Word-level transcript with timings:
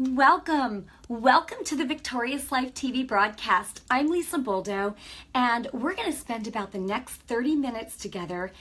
Welcome. 0.00 0.86
Welcome 1.08 1.64
to 1.64 1.74
the 1.74 1.84
Victorious 1.84 2.52
Life 2.52 2.72
TV 2.72 3.04
broadcast. 3.04 3.82
I'm 3.90 4.06
Lisa 4.06 4.38
Boldo, 4.38 4.94
and 5.34 5.66
we're 5.72 5.96
going 5.96 6.12
to 6.12 6.16
spend 6.16 6.46
about 6.46 6.70
the 6.70 6.78
next 6.78 7.14
30 7.22 7.56
minutes 7.56 7.96
together. 7.96 8.52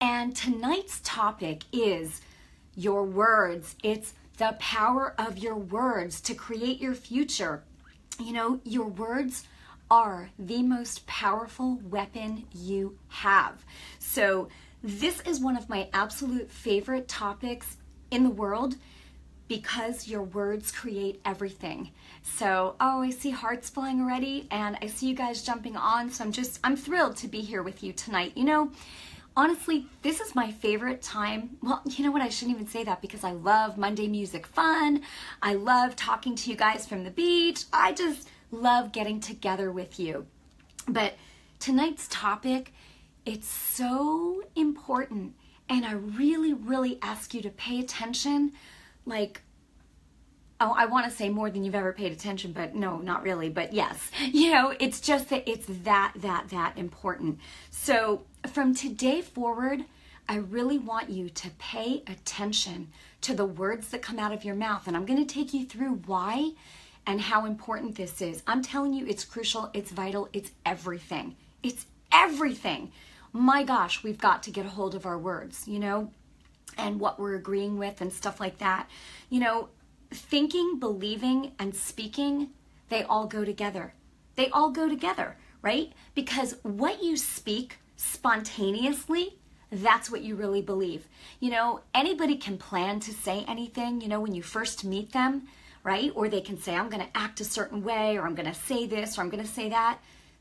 And 0.00 0.36
tonight's 0.36 1.00
topic 1.02 1.64
is 1.72 2.20
your 2.76 3.02
words. 3.02 3.74
It's 3.82 4.14
the 4.38 4.54
power 4.60 5.16
of 5.18 5.38
your 5.38 5.56
words 5.56 6.20
to 6.20 6.34
create 6.34 6.80
your 6.80 6.94
future. 6.94 7.64
You 8.20 8.32
know, 8.32 8.60
your 8.62 8.86
words 8.86 9.42
are 9.90 10.30
the 10.38 10.62
most 10.62 11.04
powerful 11.08 11.80
weapon 11.82 12.44
you 12.54 12.96
have. 13.08 13.64
So, 13.98 14.50
this 14.84 15.20
is 15.22 15.40
one 15.40 15.56
of 15.56 15.68
my 15.68 15.88
absolute 15.92 16.48
favorite 16.48 17.08
topics 17.08 17.76
in 18.12 18.22
the 18.22 18.30
world 18.30 18.76
because 19.48 20.08
your 20.08 20.22
words 20.22 20.72
create 20.72 21.20
everything. 21.24 21.90
So, 22.22 22.74
oh, 22.80 23.02
I 23.02 23.10
see 23.10 23.30
hearts 23.30 23.70
flying 23.70 24.00
already 24.00 24.48
and 24.50 24.76
I 24.82 24.86
see 24.86 25.08
you 25.08 25.14
guys 25.14 25.42
jumping 25.42 25.76
on. 25.76 26.10
So 26.10 26.24
I'm 26.24 26.32
just, 26.32 26.58
I'm 26.64 26.76
thrilled 26.76 27.16
to 27.18 27.28
be 27.28 27.40
here 27.40 27.62
with 27.62 27.82
you 27.82 27.92
tonight. 27.92 28.32
You 28.34 28.44
know, 28.44 28.72
honestly, 29.36 29.86
this 30.02 30.20
is 30.20 30.34
my 30.34 30.50
favorite 30.50 31.02
time. 31.02 31.56
Well, 31.62 31.82
you 31.84 32.04
know 32.04 32.10
what? 32.10 32.22
I 32.22 32.28
shouldn't 32.28 32.56
even 32.56 32.68
say 32.68 32.82
that 32.84 33.00
because 33.00 33.22
I 33.22 33.32
love 33.32 33.78
Monday 33.78 34.08
music 34.08 34.46
fun. 34.46 35.02
I 35.42 35.54
love 35.54 35.94
talking 35.94 36.34
to 36.36 36.50
you 36.50 36.56
guys 36.56 36.86
from 36.86 37.04
the 37.04 37.10
beach. 37.10 37.64
I 37.72 37.92
just 37.92 38.28
love 38.50 38.92
getting 38.92 39.20
together 39.20 39.70
with 39.70 40.00
you. 40.00 40.26
But 40.88 41.14
tonight's 41.60 42.08
topic, 42.08 42.72
it's 43.24 43.48
so 43.48 44.42
important. 44.54 45.34
And 45.68 45.84
I 45.84 45.92
really, 45.92 46.52
really 46.52 46.98
ask 47.02 47.34
you 47.34 47.42
to 47.42 47.50
pay 47.50 47.80
attention 47.80 48.52
like 49.04 49.42
oh 50.60 50.74
i 50.76 50.86
want 50.86 51.08
to 51.08 51.16
say 51.16 51.28
more 51.28 51.50
than 51.50 51.64
you've 51.64 51.74
ever 51.74 51.92
paid 51.92 52.12
attention 52.12 52.52
but 52.52 52.74
no 52.74 52.98
not 52.98 53.22
really 53.22 53.48
but 53.48 53.72
yes. 53.72 54.10
You 54.32 54.52
know 54.52 54.74
it's 54.78 55.00
just 55.00 55.30
that 55.30 55.48
it's 55.48 55.66
that 55.84 56.12
that 56.16 56.48
that 56.50 56.78
important. 56.78 57.38
So 57.70 58.22
from 58.52 58.74
today 58.74 59.22
forward 59.22 59.84
i 60.28 60.36
really 60.36 60.78
want 60.78 61.10
you 61.10 61.28
to 61.30 61.50
pay 61.58 62.02
attention 62.06 62.88
to 63.20 63.34
the 63.34 63.44
words 63.44 63.88
that 63.88 64.02
come 64.02 64.18
out 64.18 64.32
of 64.32 64.44
your 64.44 64.54
mouth 64.54 64.86
and 64.86 64.96
i'm 64.96 65.06
going 65.06 65.24
to 65.24 65.34
take 65.34 65.52
you 65.54 65.64
through 65.66 65.94
why 66.06 66.52
and 67.06 67.20
how 67.20 67.46
important 67.46 67.94
this 67.94 68.20
is. 68.20 68.42
I'm 68.46 68.62
telling 68.62 68.92
you 68.92 69.06
it's 69.06 69.24
crucial 69.24 69.70
it's 69.72 69.90
vital 69.90 70.28
it's 70.32 70.50
everything. 70.64 71.36
It's 71.62 71.86
everything. 72.12 72.92
My 73.32 73.62
gosh 73.62 74.02
we've 74.02 74.18
got 74.18 74.42
to 74.44 74.50
get 74.50 74.66
a 74.66 74.70
hold 74.70 74.94
of 74.94 75.06
our 75.06 75.18
words 75.18 75.66
you 75.68 75.78
know 75.78 76.10
and 76.78 77.00
what 77.00 77.18
we're 77.18 77.34
agreeing 77.34 77.78
with 77.78 78.00
and 78.00 78.12
stuff 78.12 78.40
like 78.40 78.58
that. 78.58 78.88
You 79.30 79.40
know, 79.40 79.68
thinking, 80.10 80.78
believing, 80.78 81.52
and 81.58 81.74
speaking, 81.74 82.50
they 82.88 83.02
all 83.04 83.26
go 83.26 83.44
together. 83.44 83.94
They 84.36 84.48
all 84.50 84.70
go 84.70 84.88
together, 84.88 85.36
right? 85.62 85.92
Because 86.14 86.56
what 86.62 87.02
you 87.02 87.16
speak 87.16 87.78
spontaneously, 87.96 89.38
that's 89.70 90.10
what 90.10 90.22
you 90.22 90.36
really 90.36 90.62
believe. 90.62 91.08
You 91.40 91.50
know, 91.50 91.80
anybody 91.94 92.36
can 92.36 92.58
plan 92.58 93.00
to 93.00 93.12
say 93.12 93.44
anything, 93.48 94.00
you 94.00 94.08
know, 94.08 94.20
when 94.20 94.34
you 94.34 94.42
first 94.42 94.84
meet 94.84 95.12
them, 95.12 95.48
right? 95.82 96.12
Or 96.14 96.28
they 96.28 96.40
can 96.40 96.58
say, 96.58 96.74
I'm 96.74 96.88
going 96.88 97.04
to 97.04 97.16
act 97.16 97.40
a 97.40 97.44
certain 97.44 97.82
way, 97.82 98.16
or 98.16 98.26
I'm 98.26 98.34
going 98.34 98.52
to 98.52 98.54
say 98.54 98.86
this, 98.86 99.18
or 99.18 99.22
I'm 99.22 99.30
going 99.30 99.44
to 99.44 99.50
say 99.50 99.68
that. 99.70 99.98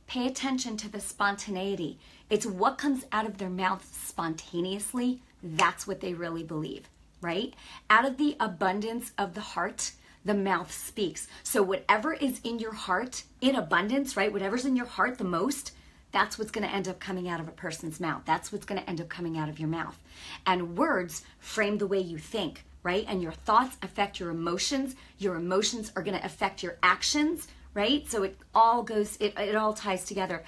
Pay 0.08 0.28
attention 0.28 0.78
to 0.78 0.90
the 0.90 1.00
spontaneity. 1.00 1.98
It's 2.30 2.46
what 2.46 2.78
comes 2.78 3.06
out 3.12 3.26
of 3.26 3.38
their 3.38 3.50
mouth 3.50 3.88
spontaneously 3.94 5.22
that's 5.46 5.86
what 5.86 6.02
they 6.02 6.14
really 6.14 6.44
believe, 6.44 6.90
right? 7.26 7.54
Out 7.90 8.06
of 8.06 8.18
the 8.18 8.38
abundance 8.40 9.12
of 9.18 9.34
the 9.34 9.42
heart, 9.42 9.92
the 10.23 10.36
mouth 10.36 10.72
speaks. 10.72 11.28
So, 11.44 11.64
whatever 11.64 12.14
is 12.14 12.40
in 12.44 12.59
your 12.59 12.73
heart 12.73 13.23
in 13.42 13.56
abundance, 13.56 14.16
right? 14.16 14.31
Whatever's 14.31 14.66
in 14.66 14.76
your 14.76 14.86
heart 14.86 15.18
the 15.18 15.23
most, 15.23 15.72
that's 16.12 16.38
what's 16.38 16.52
going 16.52 16.68
to 16.68 16.73
end 16.73 16.88
up 16.88 17.00
coming 17.00 17.28
out 17.28 17.40
of 17.40 17.47
a 17.47 17.52
person's 17.52 18.00
mouth. 18.00 18.22
That's 18.25 18.52
what's 18.52 18.66
going 18.66 18.80
to 18.80 18.90
end 18.90 19.02
up 19.02 19.09
coming 19.09 19.38
out 19.38 19.50
of 19.50 19.59
your 19.59 19.68
mouth. 19.68 19.97
And 20.46 20.78
words 20.78 21.24
frame 21.40 21.78
the 21.80 21.88
way 21.88 22.00
you 22.00 22.18
think, 22.18 22.63
right? 22.84 23.06
And 23.08 23.22
your 23.22 23.34
thoughts 23.34 23.75
affect 23.81 24.19
your 24.19 24.30
emotions. 24.30 24.96
Your 25.18 25.36
emotions 25.36 25.92
are 25.96 26.03
going 26.03 26.18
to 26.18 26.25
affect 26.25 26.63
your 26.63 26.78
actions, 26.81 27.47
right? 27.74 28.09
So 28.09 28.24
it 28.24 28.38
all 28.53 28.84
goes, 28.84 29.18
it, 29.19 29.38
it 29.38 29.56
all 29.56 29.74
ties 29.74 30.06
together. 30.06 30.44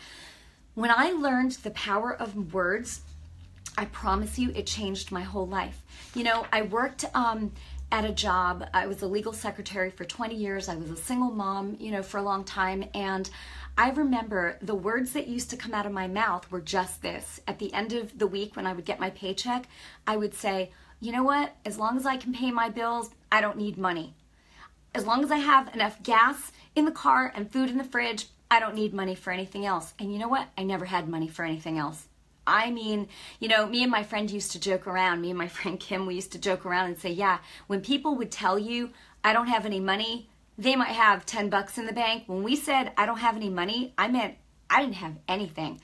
When 0.75 0.91
I 0.91 1.11
learned 1.11 1.53
the 1.63 1.71
power 1.71 2.13
of 2.13 2.53
words, 2.53 3.01
I 3.77 3.85
promise 3.85 4.37
you, 4.39 4.51
it 4.55 4.65
changed 4.65 5.11
my 5.11 5.21
whole 5.21 5.47
life. 5.47 5.81
You 6.15 6.23
know, 6.23 6.45
I 6.51 6.63
worked 6.63 7.05
um, 7.13 7.51
at 7.91 8.05
a 8.05 8.11
job. 8.11 8.67
I 8.73 8.87
was 8.87 9.01
a 9.01 9.07
legal 9.07 9.33
secretary 9.33 9.89
for 9.89 10.05
20 10.05 10.35
years. 10.35 10.69
I 10.69 10.75
was 10.75 10.89
a 10.89 10.95
single 10.95 11.31
mom, 11.31 11.77
you 11.79 11.91
know, 11.91 12.03
for 12.03 12.17
a 12.17 12.23
long 12.23 12.43
time. 12.43 12.85
And 12.93 13.29
I 13.77 13.91
remember 13.91 14.57
the 14.61 14.75
words 14.75 15.13
that 15.13 15.27
used 15.27 15.49
to 15.51 15.57
come 15.57 15.73
out 15.73 15.85
of 15.85 15.91
my 15.91 16.07
mouth 16.07 16.51
were 16.51 16.61
just 16.61 17.01
this. 17.01 17.39
At 17.47 17.59
the 17.59 17.73
end 17.73 17.93
of 17.93 18.17
the 18.17 18.27
week, 18.27 18.55
when 18.55 18.65
I 18.65 18.73
would 18.73 18.85
get 18.85 18.99
my 18.99 19.11
paycheck, 19.11 19.67
I 20.05 20.17
would 20.17 20.33
say, 20.33 20.71
you 20.99 21.11
know 21.11 21.23
what? 21.23 21.55
As 21.63 21.77
long 21.77 21.95
as 21.95 22.05
I 22.05 22.17
can 22.17 22.33
pay 22.33 22.51
my 22.51 22.69
bills, 22.69 23.11
I 23.31 23.39
don't 23.39 23.57
need 23.57 23.77
money. 23.77 24.15
As 24.95 25.05
long 25.05 25.23
as 25.23 25.29
I 25.29 25.37
have 25.37 25.73
enough 25.75 26.01
gas 26.01 26.51
in 26.75 26.85
the 26.85 26.91
car 26.91 27.31
and 27.35 27.51
food 27.51 27.69
in 27.69 27.77
the 27.77 27.83
fridge, 27.83 28.27
I 28.49 28.59
don't 28.59 28.75
need 28.75 28.93
money 28.93 29.13
for 29.13 29.31
anything 29.31 29.65
else. 29.65 29.93
And 29.99 30.11
you 30.11 30.17
know 30.17 30.27
what? 30.27 30.47
I 30.57 30.63
never 30.63 30.85
had 30.85 31.07
money 31.07 31.27
for 31.27 31.45
anything 31.45 31.77
else. 31.77 32.07
I 32.47 32.71
mean, 32.71 33.09
you 33.39 33.49
know, 33.49 33.67
me 33.67 33.83
and 33.83 33.91
my 33.91 34.03
friend 34.03 34.31
used 34.31 34.53
to 34.53 34.59
joke 34.59 34.87
around. 34.87 35.21
Me 35.21 35.29
and 35.29 35.37
my 35.37 35.47
friend 35.57 35.79
Kim, 35.79 36.05
we 36.05 36.15
used 36.15 36.31
to 36.31 36.39
joke 36.39 36.65
around 36.65 36.87
and 36.87 36.97
say, 36.97 37.11
yeah, 37.11 37.39
when 37.67 37.81
people 37.81 38.15
would 38.15 38.31
tell 38.31 38.57
you, 38.57 38.91
I 39.23 39.33
don't 39.33 39.47
have 39.47 39.65
any 39.65 39.81
money, 39.81 40.29
they 40.57 40.75
might 40.75 40.87
have 40.87 41.25
10 41.25 41.49
bucks 41.49 41.77
in 41.77 41.85
the 41.85 41.93
bank. 41.93 42.23
When 42.25 42.41
we 42.41 42.55
said, 42.55 42.93
I 42.97 43.05
don't 43.05 43.19
have 43.19 43.35
any 43.35 43.49
money, 43.49 43.93
I 43.97 44.07
meant 44.07 44.35
I 44.69 44.81
didn't 44.81 44.95
have 44.95 45.15
anything. 45.27 45.81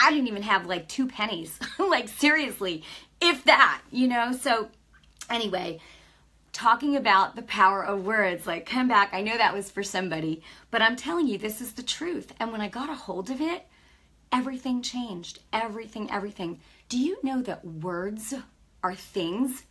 I 0.00 0.10
didn't 0.10 0.28
even 0.28 0.42
have 0.42 0.66
like 0.66 0.88
two 0.88 1.08
pennies. 1.08 1.58
like, 1.78 2.08
seriously, 2.08 2.84
if 3.20 3.44
that, 3.44 3.82
you 3.90 4.06
know? 4.06 4.32
So, 4.32 4.68
anyway, 5.28 5.80
talking 6.52 6.96
about 6.96 7.36
the 7.36 7.42
power 7.42 7.84
of 7.84 8.06
words, 8.06 8.46
like, 8.46 8.66
come 8.66 8.88
back. 8.88 9.10
I 9.12 9.22
know 9.22 9.36
that 9.36 9.54
was 9.54 9.70
for 9.70 9.82
somebody, 9.82 10.42
but 10.70 10.80
I'm 10.80 10.96
telling 10.96 11.26
you, 11.26 11.38
this 11.38 11.60
is 11.60 11.72
the 11.72 11.82
truth. 11.82 12.32
And 12.38 12.52
when 12.52 12.60
I 12.60 12.68
got 12.68 12.90
a 12.90 12.94
hold 12.94 13.30
of 13.30 13.40
it, 13.40 13.66
everything 14.34 14.82
changed. 14.82 15.38
Everything, 15.52 16.10
everything. 16.10 16.58
Do 16.88 16.98
you 16.98 17.18
know 17.22 17.40
that 17.42 17.64
words 17.64 18.34
are 18.82 18.94
things? 18.94 19.62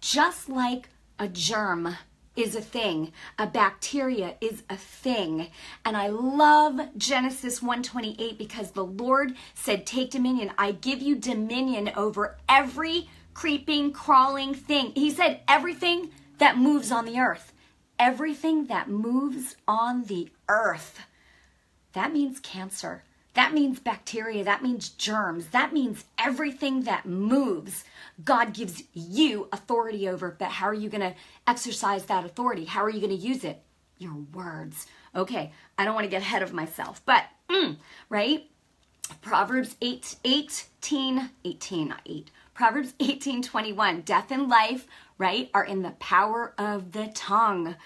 Just 0.00 0.48
like 0.50 0.90
a 1.18 1.26
germ 1.26 1.96
is 2.36 2.54
a 2.54 2.60
thing, 2.60 3.12
a 3.38 3.46
bacteria 3.46 4.36
is 4.40 4.62
a 4.70 4.76
thing. 4.76 5.48
And 5.84 5.96
I 5.96 6.08
love 6.08 6.80
Genesis 6.96 7.60
128 7.62 8.38
because 8.38 8.70
the 8.70 8.84
Lord 8.84 9.34
said, 9.54 9.86
Take 9.86 10.10
dominion. 10.10 10.52
I 10.56 10.72
give 10.72 11.00
you 11.00 11.16
dominion 11.16 11.90
over 11.96 12.36
every 12.48 13.08
creeping, 13.34 13.92
crawling 13.92 14.54
thing. 14.54 14.92
He 14.94 15.10
said, 15.10 15.40
Everything 15.48 16.10
that 16.38 16.58
moves 16.58 16.92
on 16.92 17.06
the 17.06 17.18
earth. 17.18 17.52
Everything 17.98 18.66
that 18.66 18.88
moves 18.88 19.56
on 19.66 20.04
the 20.04 20.28
earth. 20.48 21.00
That 21.94 22.12
means 22.12 22.38
cancer. 22.38 23.02
That 23.34 23.54
means 23.54 23.78
bacteria, 23.78 24.42
that 24.44 24.62
means 24.62 24.88
germs, 24.88 25.48
that 25.48 25.72
means 25.72 26.04
everything 26.18 26.82
that 26.82 27.06
moves. 27.06 27.84
God 28.24 28.52
gives 28.52 28.82
you 28.92 29.48
authority 29.52 30.08
over, 30.08 30.34
but 30.36 30.48
how 30.48 30.66
are 30.66 30.74
you 30.74 30.88
going 30.88 31.00
to 31.00 31.14
exercise 31.46 32.04
that 32.06 32.24
authority? 32.24 32.64
How 32.64 32.82
are 32.82 32.90
you 32.90 33.00
going 33.00 33.16
to 33.16 33.26
use 33.26 33.44
it? 33.44 33.62
Your 33.98 34.16
words. 34.34 34.86
Okay, 35.14 35.52
I 35.78 35.84
don't 35.84 35.94
want 35.94 36.04
to 36.04 36.10
get 36.10 36.22
ahead 36.22 36.42
of 36.42 36.52
myself, 36.52 37.02
but, 37.04 37.24
mm, 37.48 37.76
right? 38.08 38.48
Proverbs 39.20 39.76
8, 39.80 40.16
18, 40.24 41.30
18, 41.44 41.88
not 41.88 42.00
8. 42.06 42.30
Proverbs 42.54 42.94
18, 42.98 43.42
21. 43.42 44.00
Death 44.02 44.30
and 44.30 44.48
life, 44.48 44.86
right, 45.18 45.50
are 45.54 45.64
in 45.64 45.82
the 45.82 45.90
power 45.92 46.52
of 46.58 46.92
the 46.92 47.08
tongue 47.14 47.76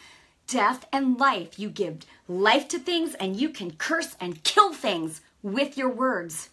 death 0.46 0.86
and 0.92 1.18
life. 1.18 1.58
You 1.58 1.68
give 1.68 2.00
life 2.28 2.68
to 2.68 2.78
things 2.78 3.14
and 3.14 3.36
you 3.36 3.48
can 3.48 3.72
curse 3.72 4.16
and 4.20 4.42
kill 4.44 4.72
things 4.72 5.20
with 5.44 5.76
your 5.78 5.90
words. 5.90 6.48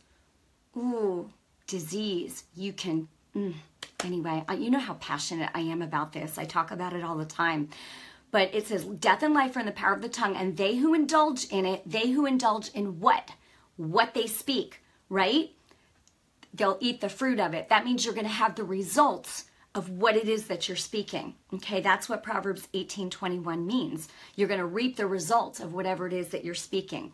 Ooh, 0.78 1.32
disease. 1.66 2.44
You 2.56 2.74
can. 2.74 3.08
Mm. 3.36 3.56
Anyway, 4.04 4.44
you 4.58 4.70
know 4.70 4.80
how 4.80 4.96
passionate 4.96 5.50
I 5.56 5.62
am 5.62 5.82
about 5.82 6.12
this. 6.12 6.38
I 6.38 6.44
talk 6.44 6.70
about 6.70 6.94
it 6.94 7.04
all 7.04 7.18
the 7.18 7.26
time. 7.26 7.70
But 8.30 8.54
it 8.54 8.68
says, 8.68 8.86
Death 8.86 9.24
and 9.24 9.34
life 9.34 9.56
are 9.56 9.62
in 9.62 9.66
the 9.66 9.72
power 9.72 9.94
of 9.94 10.02
the 10.02 10.10
tongue, 10.10 10.36
and 10.36 10.58
they 10.58 10.76
who 10.76 10.94
indulge 10.94 11.46
in 11.46 11.66
it, 11.66 11.82
they 11.90 12.10
who 12.10 12.26
indulge 12.26 12.70
in 12.70 13.00
what? 13.00 13.32
What 13.78 14.14
they 14.14 14.28
speak, 14.28 14.82
right? 15.10 15.52
They'll 16.54 16.78
eat 16.82 17.02
the 17.02 17.10
fruit 17.10 17.40
of 17.40 17.54
it. 17.54 17.70
That 17.70 17.86
means 17.86 18.04
you're 18.04 18.14
going 18.14 18.26
to 18.26 18.32
have 18.32 18.56
the 18.56 18.64
results 18.64 19.46
of 19.74 19.90
what 19.90 20.16
it 20.16 20.28
is 20.28 20.48
that 20.48 20.68
you're 20.68 20.76
speaking. 20.76 21.36
Okay, 21.54 21.80
that's 21.80 22.10
what 22.10 22.24
Proverbs 22.24 22.68
18:21 22.74 23.66
means. 23.66 24.10
You're 24.36 24.48
going 24.48 24.60
to 24.60 24.66
reap 24.66 24.98
the 24.98 25.08
results 25.08 25.60
of 25.60 25.74
whatever 25.74 26.08
it 26.08 26.14
is 26.14 26.30
that 26.30 26.44
you're 26.44 26.54
speaking. 26.54 27.14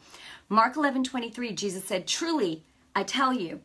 Mark 0.50 0.75
11:23 0.75 1.54
Jesus 1.54 1.86
said, 1.86 2.07
"Truly, 2.07 2.63
I 2.95 3.04
tell 3.04 3.33
you, 3.33 3.62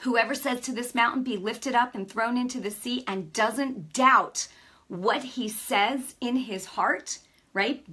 whoever 0.00 0.34
says 0.34 0.60
to 0.62 0.72
this 0.72 0.94
mountain 0.94 1.22
be 1.22 1.36
lifted 1.36 1.74
up 1.74 1.94
and 1.94 2.10
thrown 2.10 2.36
into 2.36 2.60
the 2.60 2.70
sea 2.70 3.04
and 3.06 3.32
doesn't 3.32 3.92
doubt 3.92 4.48
what 4.88 5.22
he 5.22 5.48
says 5.48 6.14
in 6.20 6.36
his 6.36 6.66
heart, 6.66 7.18
right? 7.52 7.84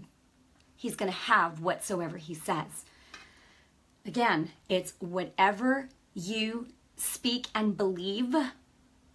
He's 0.76 0.96
going 0.96 1.12
to 1.12 1.18
have 1.18 1.62
whatsoever 1.62 2.18
he 2.18 2.34
says. 2.34 2.86
Again, 4.06 4.52
it's 4.68 4.94
whatever 5.00 5.90
you 6.14 6.68
speak 6.96 7.48
and 7.54 7.78
believe, 7.78 8.36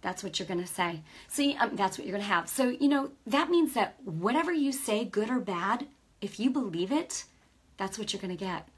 that's 0.07 0.23
what 0.23 0.39
you're 0.39 0.47
going 0.47 0.61
to 0.61 0.65
say. 0.65 1.01
See, 1.27 1.57
um, 1.57 1.75
that's 1.75 1.97
what 1.97 2.07
you're 2.07 2.15
going 2.15 2.25
to 2.25 2.33
have. 2.33 2.47
So, 2.47 2.69
you 2.69 2.87
know, 2.87 3.11
that 3.25 3.49
means 3.49 3.73
that 3.73 3.97
whatever 4.05 4.53
you 4.53 4.71
say, 4.71 5.03
good 5.03 5.29
or 5.29 5.41
bad, 5.41 5.85
if 6.21 6.39
you 6.39 6.49
believe 6.49 6.93
it, 6.93 7.25
that's 7.75 7.99
what 7.99 8.13
you're 8.13 8.21
going 8.21 8.35
to 8.35 8.41
get. 8.41 8.69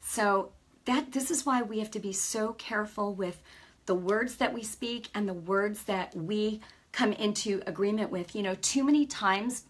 So, 0.00 0.52
that 0.86 1.12
this 1.12 1.30
is 1.30 1.44
why 1.44 1.60
we 1.60 1.80
have 1.80 1.90
to 1.90 2.00
be 2.00 2.14
so 2.14 2.54
careful 2.54 3.12
with 3.12 3.42
the 3.84 3.94
words 3.94 4.36
that 4.36 4.54
we 4.54 4.62
speak 4.62 5.08
and 5.14 5.28
the 5.28 5.34
words 5.34 5.82
that 5.82 6.16
we 6.16 6.62
come 6.92 7.12
into 7.12 7.60
agreement 7.66 8.10
with. 8.10 8.34
You 8.34 8.42
know, 8.42 8.54
too 8.54 8.82
many 8.82 9.04
times 9.04 9.64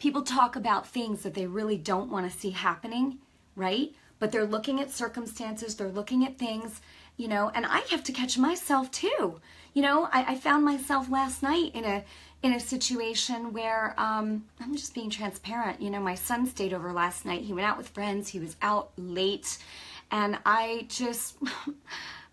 people 0.00 0.22
talk 0.22 0.56
about 0.56 0.88
things 0.88 1.22
that 1.22 1.34
they 1.34 1.46
really 1.46 1.78
don't 1.78 2.10
want 2.10 2.28
to 2.28 2.36
see 2.36 2.50
happening, 2.50 3.18
right? 3.54 3.94
But 4.18 4.32
they're 4.32 4.44
looking 4.44 4.80
at 4.80 4.90
circumstances, 4.90 5.76
they're 5.76 5.88
looking 5.88 6.26
at 6.26 6.36
things, 6.36 6.80
you 7.16 7.28
know, 7.28 7.50
and 7.54 7.64
I 7.64 7.80
have 7.90 8.04
to 8.04 8.12
catch 8.12 8.38
myself 8.38 8.90
too. 8.90 9.40
You 9.72 9.82
know, 9.82 10.08
I, 10.12 10.32
I 10.32 10.34
found 10.36 10.64
myself 10.64 11.10
last 11.10 11.42
night 11.42 11.72
in 11.74 11.84
a 11.84 12.04
in 12.42 12.52
a 12.52 12.60
situation 12.60 13.52
where 13.54 13.94
um, 13.98 14.44
I'm 14.60 14.76
just 14.76 14.94
being 14.94 15.08
transparent. 15.08 15.80
You 15.80 15.90
know, 15.90 16.00
my 16.00 16.14
son 16.14 16.46
stayed 16.46 16.74
over 16.74 16.92
last 16.92 17.24
night. 17.24 17.42
He 17.42 17.54
went 17.54 17.66
out 17.66 17.78
with 17.78 17.88
friends. 17.88 18.28
He 18.28 18.38
was 18.38 18.56
out 18.62 18.90
late, 18.96 19.58
and 20.10 20.38
I 20.44 20.86
just. 20.88 21.36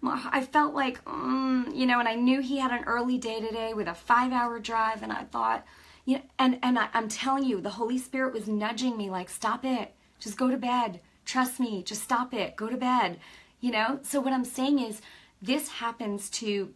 I 0.04 0.42
felt 0.42 0.74
like, 0.74 1.06
mm, 1.06 1.76
you 1.76 1.86
know, 1.86 2.00
and 2.00 2.08
I 2.08 2.16
knew 2.16 2.42
he 2.42 2.58
had 2.58 2.72
an 2.72 2.86
early 2.86 3.20
day 3.20 3.40
today 3.40 3.76
with 3.76 3.88
a 3.88 3.94
five 3.94 4.32
hour 4.32 4.58
drive, 4.60 5.04
and 5.04 5.12
I 5.12 5.26
thought, 5.26 5.64
you 6.06 6.16
know, 6.16 6.22
and, 6.40 6.58
and 6.64 6.80
I, 6.80 6.88
I'm 6.96 7.08
telling 7.08 7.44
you, 7.44 7.62
the 7.62 7.70
Holy 7.70 8.00
Spirit 8.00 8.34
was 8.34 8.48
nudging 8.48 8.98
me 8.98 9.12
like, 9.12 9.30
stop 9.30 9.64
it, 9.64 9.94
just 10.20 10.38
go 10.38 10.50
to 10.50 10.58
bed, 10.58 11.02
trust 11.24 11.60
me, 11.60 11.84
just 11.84 12.02
stop 12.02 12.34
it, 12.34 12.56
go 12.56 12.68
to 12.68 12.78
bed, 12.78 13.20
you 13.62 13.72
know? 13.72 14.00
So 14.04 14.20
what 14.20 14.34
I'm 14.34 14.46
saying 14.46 14.80
is, 14.80 15.02
this 15.42 15.70
happens 15.70 16.30
to 16.30 16.74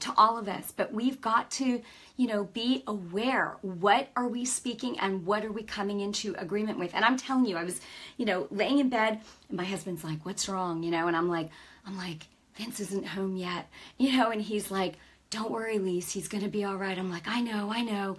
to 0.00 0.12
all 0.16 0.38
of 0.38 0.48
us 0.48 0.72
but 0.74 0.92
we've 0.92 1.20
got 1.20 1.50
to 1.50 1.82
you 2.16 2.26
know 2.26 2.44
be 2.44 2.82
aware. 2.86 3.56
What 3.62 4.08
are 4.16 4.26
we 4.26 4.44
speaking 4.44 4.98
and 4.98 5.26
what 5.26 5.44
are 5.44 5.52
we 5.52 5.62
coming 5.62 6.00
into 6.00 6.34
agreement 6.38 6.78
with? 6.78 6.94
And 6.94 7.04
i'm 7.04 7.16
telling 7.16 7.44
you 7.44 7.56
i 7.56 7.64
was 7.64 7.80
you 8.16 8.24
know 8.24 8.46
laying 8.50 8.78
in 8.78 8.88
bed 8.88 9.20
and 9.48 9.58
my 9.58 9.64
husband's 9.64 10.04
like 10.04 10.24
what's 10.24 10.48
wrong? 10.48 10.82
You 10.82 10.90
know? 10.90 11.08
And 11.08 11.16
i'm 11.16 11.28
like 11.28 11.50
i'm 11.86 11.96
like 11.96 12.26
vince 12.56 12.80
isn't 12.80 13.06
home 13.06 13.36
yet. 13.36 13.68
You 13.98 14.16
know? 14.16 14.30
And 14.30 14.40
he's 14.40 14.70
like 14.70 14.94
don't 15.30 15.50
worry 15.50 15.78
lise 15.78 16.12
he's 16.12 16.28
gonna 16.28 16.48
be 16.48 16.64
all 16.64 16.76
right. 16.76 16.98
I'm 16.98 17.10
like 17.10 17.28
i 17.28 17.40
know 17.40 17.70
i 17.70 17.82
know. 17.82 18.16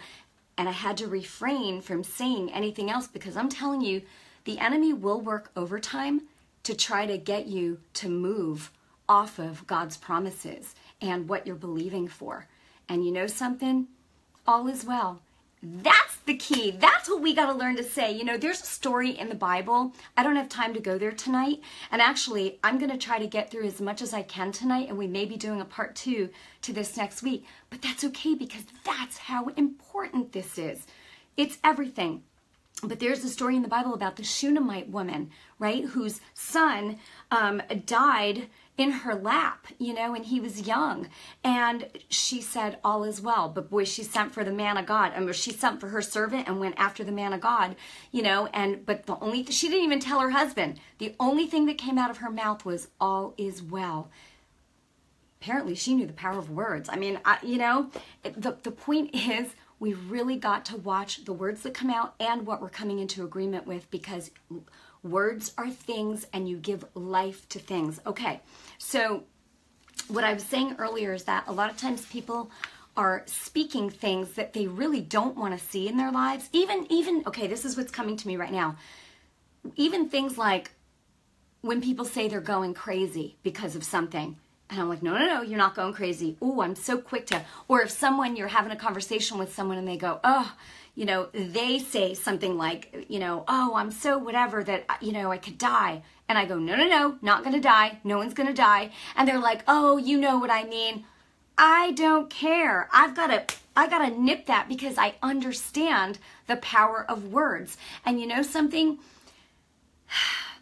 And 0.58 0.70
i 0.70 0.74
had 0.74 0.98
to 0.98 1.08
refrain 1.08 1.82
from 1.82 2.04
saying 2.04 2.52
anything 2.54 2.92
else 2.92 3.08
because 3.08 3.36
i'm 3.36 3.50
telling 3.50 3.82
you 3.82 4.04
the 4.46 4.60
enemy 4.60 4.94
will 4.94 5.22
work 5.22 5.52
overtime 5.56 6.22
to 6.64 6.76
try 6.76 7.06
to 7.06 7.18
get 7.18 7.48
you 7.48 7.80
to 7.94 8.10
move 8.10 8.72
off 9.08 9.38
of 9.38 9.68
god's 9.68 9.98
promises 9.98 10.76
and 11.02 11.28
what 11.28 11.46
you're 11.46 11.56
believing 11.56 12.08
for. 12.08 12.48
And 12.88 13.06
you 13.06 13.12
know 13.12 13.28
something? 13.28 13.88
All 14.48 14.68
is 14.68 14.86
well. 14.86 15.22
That's 15.66 16.18
the 16.26 16.36
key. 16.36 16.72
That's 16.72 17.08
what 17.08 17.22
we 17.22 17.34
got 17.34 17.46
to 17.46 17.54
learn 17.54 17.78
to 17.78 17.84
say. 17.84 18.12
You 18.12 18.26
know, 18.26 18.38
there's 18.38 18.62
a 18.62 18.66
story 18.66 19.12
in 19.12 19.30
the 19.30 19.36
Bible. 19.36 19.94
I 20.18 20.24
don't 20.24 20.36
have 20.36 20.50
time 20.50 20.74
to 20.74 20.82
go 20.82 20.98
there 20.98 21.14
tonight. 21.14 21.62
And 21.90 22.02
actually, 22.02 22.60
I'm 22.66 22.78
going 22.78 22.92
to 22.92 22.98
try 22.98 23.18
to 23.18 23.28
get 23.28 23.50
through 23.50 23.64
as 23.66 23.80
much 23.80 24.02
as 24.02 24.14
I 24.14 24.24
can 24.24 24.52
tonight. 24.52 24.90
And 24.90 24.98
we 24.98 25.08
may 25.08 25.24
be 25.24 25.38
doing 25.38 25.62
a 25.62 25.66
part 25.66 25.96
two 25.96 26.30
to 26.64 26.74
this 26.74 26.98
next 26.98 27.24
week. 27.24 27.46
But 27.70 27.82
that's 27.82 28.04
okay 28.04 28.36
because 28.36 28.66
that's 28.84 29.18
how 29.18 29.48
important 29.56 30.34
this 30.34 30.58
is. 30.58 30.86
It's 31.38 31.58
everything. 31.64 32.24
But 32.84 33.00
there's 33.00 33.24
a 33.24 33.30
story 33.30 33.56
in 33.56 33.62
the 33.62 33.68
Bible 33.68 33.94
about 33.94 34.18
the 34.18 34.24
Shunammite 34.24 34.90
woman, 34.90 35.32
right, 35.58 35.86
whose 35.86 36.20
son 36.34 37.00
um, 37.32 37.62
died 37.86 38.50
in 38.78 38.92
her 38.92 39.14
lap, 39.14 39.68
you 39.78 39.94
know, 39.94 40.16
and 40.16 40.26
he 40.26 40.40
was 40.40 40.68
young. 40.68 41.08
And 41.44 41.88
she 42.10 42.42
said, 42.42 42.80
All 42.84 43.04
is 43.04 43.22
well. 43.22 43.48
But 43.48 43.70
boy, 43.70 43.84
she 43.86 44.04
sent 44.04 44.34
for 44.34 44.44
the 44.44 44.52
man 44.52 44.78
of 44.78 44.86
God. 44.86 45.14
I 45.16 45.20
mean, 45.20 45.32
she 45.34 45.52
sent 45.52 45.80
for 45.80 45.90
her 45.90 46.02
servant 46.02 46.48
and 46.48 46.60
went 46.60 46.76
after 46.78 47.04
the 47.04 47.12
man 47.12 47.34
of 47.34 47.42
God, 47.42 47.76
you 48.12 48.24
know, 48.24 48.48
and 48.48 48.86
but 48.86 49.06
the 49.06 49.18
only 49.20 49.46
she 49.46 49.70
didn't 49.70 49.86
even 49.86 50.00
tell 50.00 50.20
her 50.20 50.32
husband. 50.32 50.80
The 50.98 51.16
only 51.20 51.48
thing 51.48 51.66
that 51.68 51.78
came 51.78 51.98
out 51.98 52.10
of 52.10 52.18
her 52.18 52.32
mouth 52.32 52.66
was 52.66 52.88
all 53.00 53.34
is 53.38 53.62
well. 53.62 54.10
Apparently, 55.40 55.76
she 55.76 55.94
knew 55.94 56.08
the 56.08 56.14
power 56.14 56.40
of 56.40 56.50
words. 56.50 56.90
I 56.90 56.96
mean, 56.96 57.20
I, 57.26 57.38
you 57.44 57.58
know, 57.58 57.90
the 58.24 58.58
the 58.64 58.72
point 58.72 59.14
is 59.14 59.54
we 59.84 59.94
really 59.94 60.38
got 60.38 60.66
to 60.66 60.78
watch 60.78 61.26
the 61.26 61.34
words 61.34 61.62
that 61.64 61.74
come 61.74 61.90
out 61.90 62.16
and 62.20 62.48
what 62.48 62.62
we're 62.62 62.70
coming 62.70 63.00
into 63.00 63.24
agreement 63.24 63.68
with 63.68 63.90
because 63.92 64.32
Words 65.04 65.52
are 65.58 65.70
things 65.70 66.26
and 66.32 66.48
you 66.48 66.56
give 66.56 66.86
life 66.96 67.48
to 67.50 67.60
things. 67.60 68.00
Okay, 68.08 68.40
so 68.78 69.24
what 70.08 70.24
I 70.24 70.34
was 70.34 70.44
saying 70.44 70.78
earlier 70.80 71.14
is 71.14 71.26
that 71.26 71.44
a 71.48 71.52
lot 71.52 71.70
of 71.70 71.76
times 71.76 72.06
people 72.06 72.50
are 72.96 73.24
speaking 73.26 73.90
things 73.90 74.32
that 74.34 74.54
they 74.54 74.68
really 74.68 75.02
don't 75.02 75.36
want 75.36 75.58
to 75.60 75.66
see 75.66 75.90
in 75.90 75.98
their 75.98 76.12
lives. 76.12 76.48
Even, 76.54 76.88
even, 76.90 77.24
okay, 77.28 77.48
this 77.48 77.66
is 77.66 77.76
what's 77.76 77.92
coming 77.92 78.16
to 78.16 78.28
me 78.28 78.38
right 78.38 78.52
now. 78.52 78.78
Even 79.76 80.08
things 80.08 80.38
like 80.38 80.72
when 81.60 81.82
people 81.82 82.06
say 82.06 82.30
they're 82.30 82.40
going 82.40 82.74
crazy 82.74 83.36
because 83.44 83.76
of 83.76 83.84
something. 83.84 84.38
And 84.74 84.82
I'm 84.82 84.90
like, 84.90 85.04
no, 85.04 85.14
no, 85.14 85.26
no, 85.28 85.42
you're 85.44 85.60
not 85.60 85.76
going 85.76 85.94
crazy. 85.94 86.36
Oh, 86.42 86.62
I'm 86.62 86.76
so 86.76 86.98
quick 86.98 87.28
to, 87.28 87.44
or 87.68 87.84
if 87.84 87.92
someone, 87.92 88.36
you're 88.36 88.48
having 88.48 88.72
a 88.72 88.76
conversation 88.76 89.38
with 89.38 89.54
someone 89.54 89.78
and 89.78 89.88
they 89.88 89.98
go, 89.98 90.20
oh, 90.24 90.52
you 90.96 91.06
know, 91.06 91.30
they 91.32 91.78
say 91.78 92.16
something 92.16 92.58
like, 92.58 93.06
you 93.08 93.20
know, 93.20 93.44
oh, 93.48 93.74
I'm 93.76 93.92
so 93.92 94.18
whatever 94.18 94.64
that, 94.64 94.86
you 95.00 95.12
know, 95.12 95.32
I 95.32 95.38
could 95.38 95.60
die. 95.60 96.02
And 96.28 96.40
I 96.40 96.46
go, 96.46 96.58
no, 96.58 96.76
no, 96.76 96.88
no, 96.88 97.18
not 97.22 97.44
gonna 97.44 97.60
die. 97.60 98.00
No 98.04 98.18
one's 98.18 98.34
gonna 98.34 98.52
die. 98.52 98.90
And 99.16 99.28
they're 99.28 99.38
like, 99.38 99.62
oh, 99.68 99.98
you 99.98 100.20
know 100.20 100.40
what 100.40 100.50
I 100.50 100.64
mean. 100.64 101.06
I 101.56 101.92
don't 101.92 102.32
care. 102.32 102.90
I've 102.92 103.16
got 103.16 103.28
to, 103.28 103.56
I 103.76 103.88
got 103.88 104.00
to 104.00 104.20
nip 104.20 104.48
that 104.48 104.68
because 104.68 104.98
I 104.98 105.14
understand 105.22 106.18
the 106.48 106.56
power 106.56 107.06
of 107.08 107.32
words. 107.32 107.78
And 108.06 108.20
you 108.20 108.26
know 108.26 108.42
something? 108.42 108.98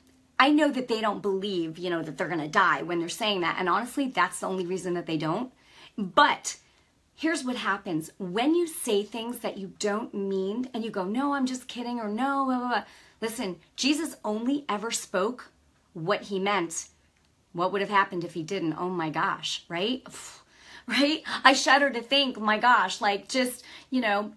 I 0.41 0.49
know 0.49 0.71
that 0.71 0.87
they 0.87 1.01
don't 1.01 1.21
believe, 1.21 1.77
you 1.77 1.91
know, 1.91 2.01
that 2.01 2.17
they're 2.17 2.27
going 2.27 2.39
to 2.39 2.47
die 2.47 2.81
when 2.81 2.97
they're 2.97 3.09
saying 3.09 3.41
that. 3.41 3.57
And 3.59 3.69
honestly, 3.69 4.07
that's 4.07 4.39
the 4.39 4.47
only 4.47 4.65
reason 4.65 4.95
that 4.95 5.05
they 5.05 5.15
don't. 5.15 5.53
But 5.99 6.57
here's 7.13 7.43
what 7.43 7.57
happens 7.57 8.09
when 8.17 8.55
you 8.55 8.65
say 8.65 9.03
things 9.03 9.37
that 9.39 9.59
you 9.59 9.73
don't 9.77 10.15
mean 10.15 10.67
and 10.73 10.83
you 10.83 10.89
go, 10.89 11.03
no, 11.03 11.35
I'm 11.35 11.45
just 11.45 11.67
kidding, 11.67 11.99
or 11.99 12.07
no, 12.07 12.45
blah, 12.45 12.57
blah, 12.57 12.67
blah. 12.69 12.83
listen, 13.21 13.57
Jesus 13.75 14.15
only 14.25 14.65
ever 14.67 14.89
spoke 14.89 15.51
what 15.93 16.23
he 16.23 16.39
meant. 16.39 16.87
What 17.53 17.71
would 17.71 17.81
have 17.81 17.91
happened 17.91 18.23
if 18.23 18.33
he 18.33 18.41
didn't? 18.41 18.73
Oh 18.79 18.89
my 18.89 19.11
gosh, 19.11 19.63
right? 19.69 20.01
Right? 20.87 21.21
I 21.43 21.53
shudder 21.53 21.91
to 21.91 22.01
think, 22.01 22.39
my 22.39 22.57
gosh, 22.57 22.99
like 22.99 23.29
just, 23.29 23.63
you 23.91 24.01
know, 24.01 24.33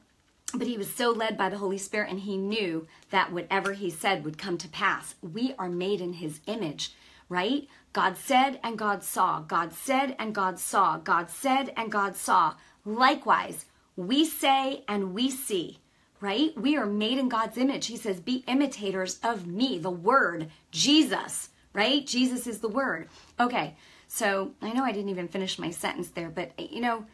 but 0.53 0.67
he 0.67 0.79
was 0.79 0.93
so 0.93 1.11
led 1.11 1.37
by 1.37 1.49
the 1.49 1.59
Holy 1.59 1.79
Spirit 1.79 2.11
and 2.11 2.21
he 2.21 2.37
knew 2.37 2.87
that 3.11 3.33
whatever 3.33 3.73
he 3.73 3.91
said 3.91 4.25
would 4.25 4.39
come 4.39 4.59
to 4.59 4.69
pass. 4.69 5.15
We 5.23 5.55
are 5.59 5.69
made 5.69 6.01
in 6.01 6.15
his 6.15 6.41
image, 6.47 6.95
right? 7.29 7.69
God 7.93 8.17
said 8.17 8.61
and 8.63 8.79
God 8.79 9.03
saw. 9.03 9.41
God 9.41 9.73
said 9.73 10.15
and 10.19 10.35
God 10.35 10.59
saw. 10.59 10.99
God 10.99 11.31
said 11.31 11.73
and 11.77 11.91
God 11.91 12.17
saw. 12.17 12.55
Likewise, 12.85 13.67
we 13.97 14.25
say 14.25 14.85
and 14.89 15.15
we 15.15 15.31
see, 15.31 15.79
right? 16.21 16.57
We 16.57 16.77
are 16.77 16.87
made 16.87 17.19
in 17.19 17.29
God's 17.29 17.57
image. 17.57 17.87
He 17.87 17.97
says, 17.97 18.21
Be 18.21 18.45
imitators 18.47 19.19
of 19.23 19.47
me, 19.47 19.79
the 19.79 19.91
Word, 19.91 20.51
Jesus, 20.71 21.51
right? 21.73 22.05
Jesus 22.07 22.47
is 22.47 22.59
the 22.59 22.69
Word. 22.69 23.09
Okay, 23.39 23.77
so 24.09 24.53
I 24.61 24.73
know 24.73 24.85
I 24.85 24.93
didn't 24.93 25.11
even 25.11 25.29
finish 25.29 25.59
my 25.59 25.71
sentence 25.71 26.09
there, 26.09 26.31
but 26.31 26.59
you 26.59 26.81
know, 26.81 27.07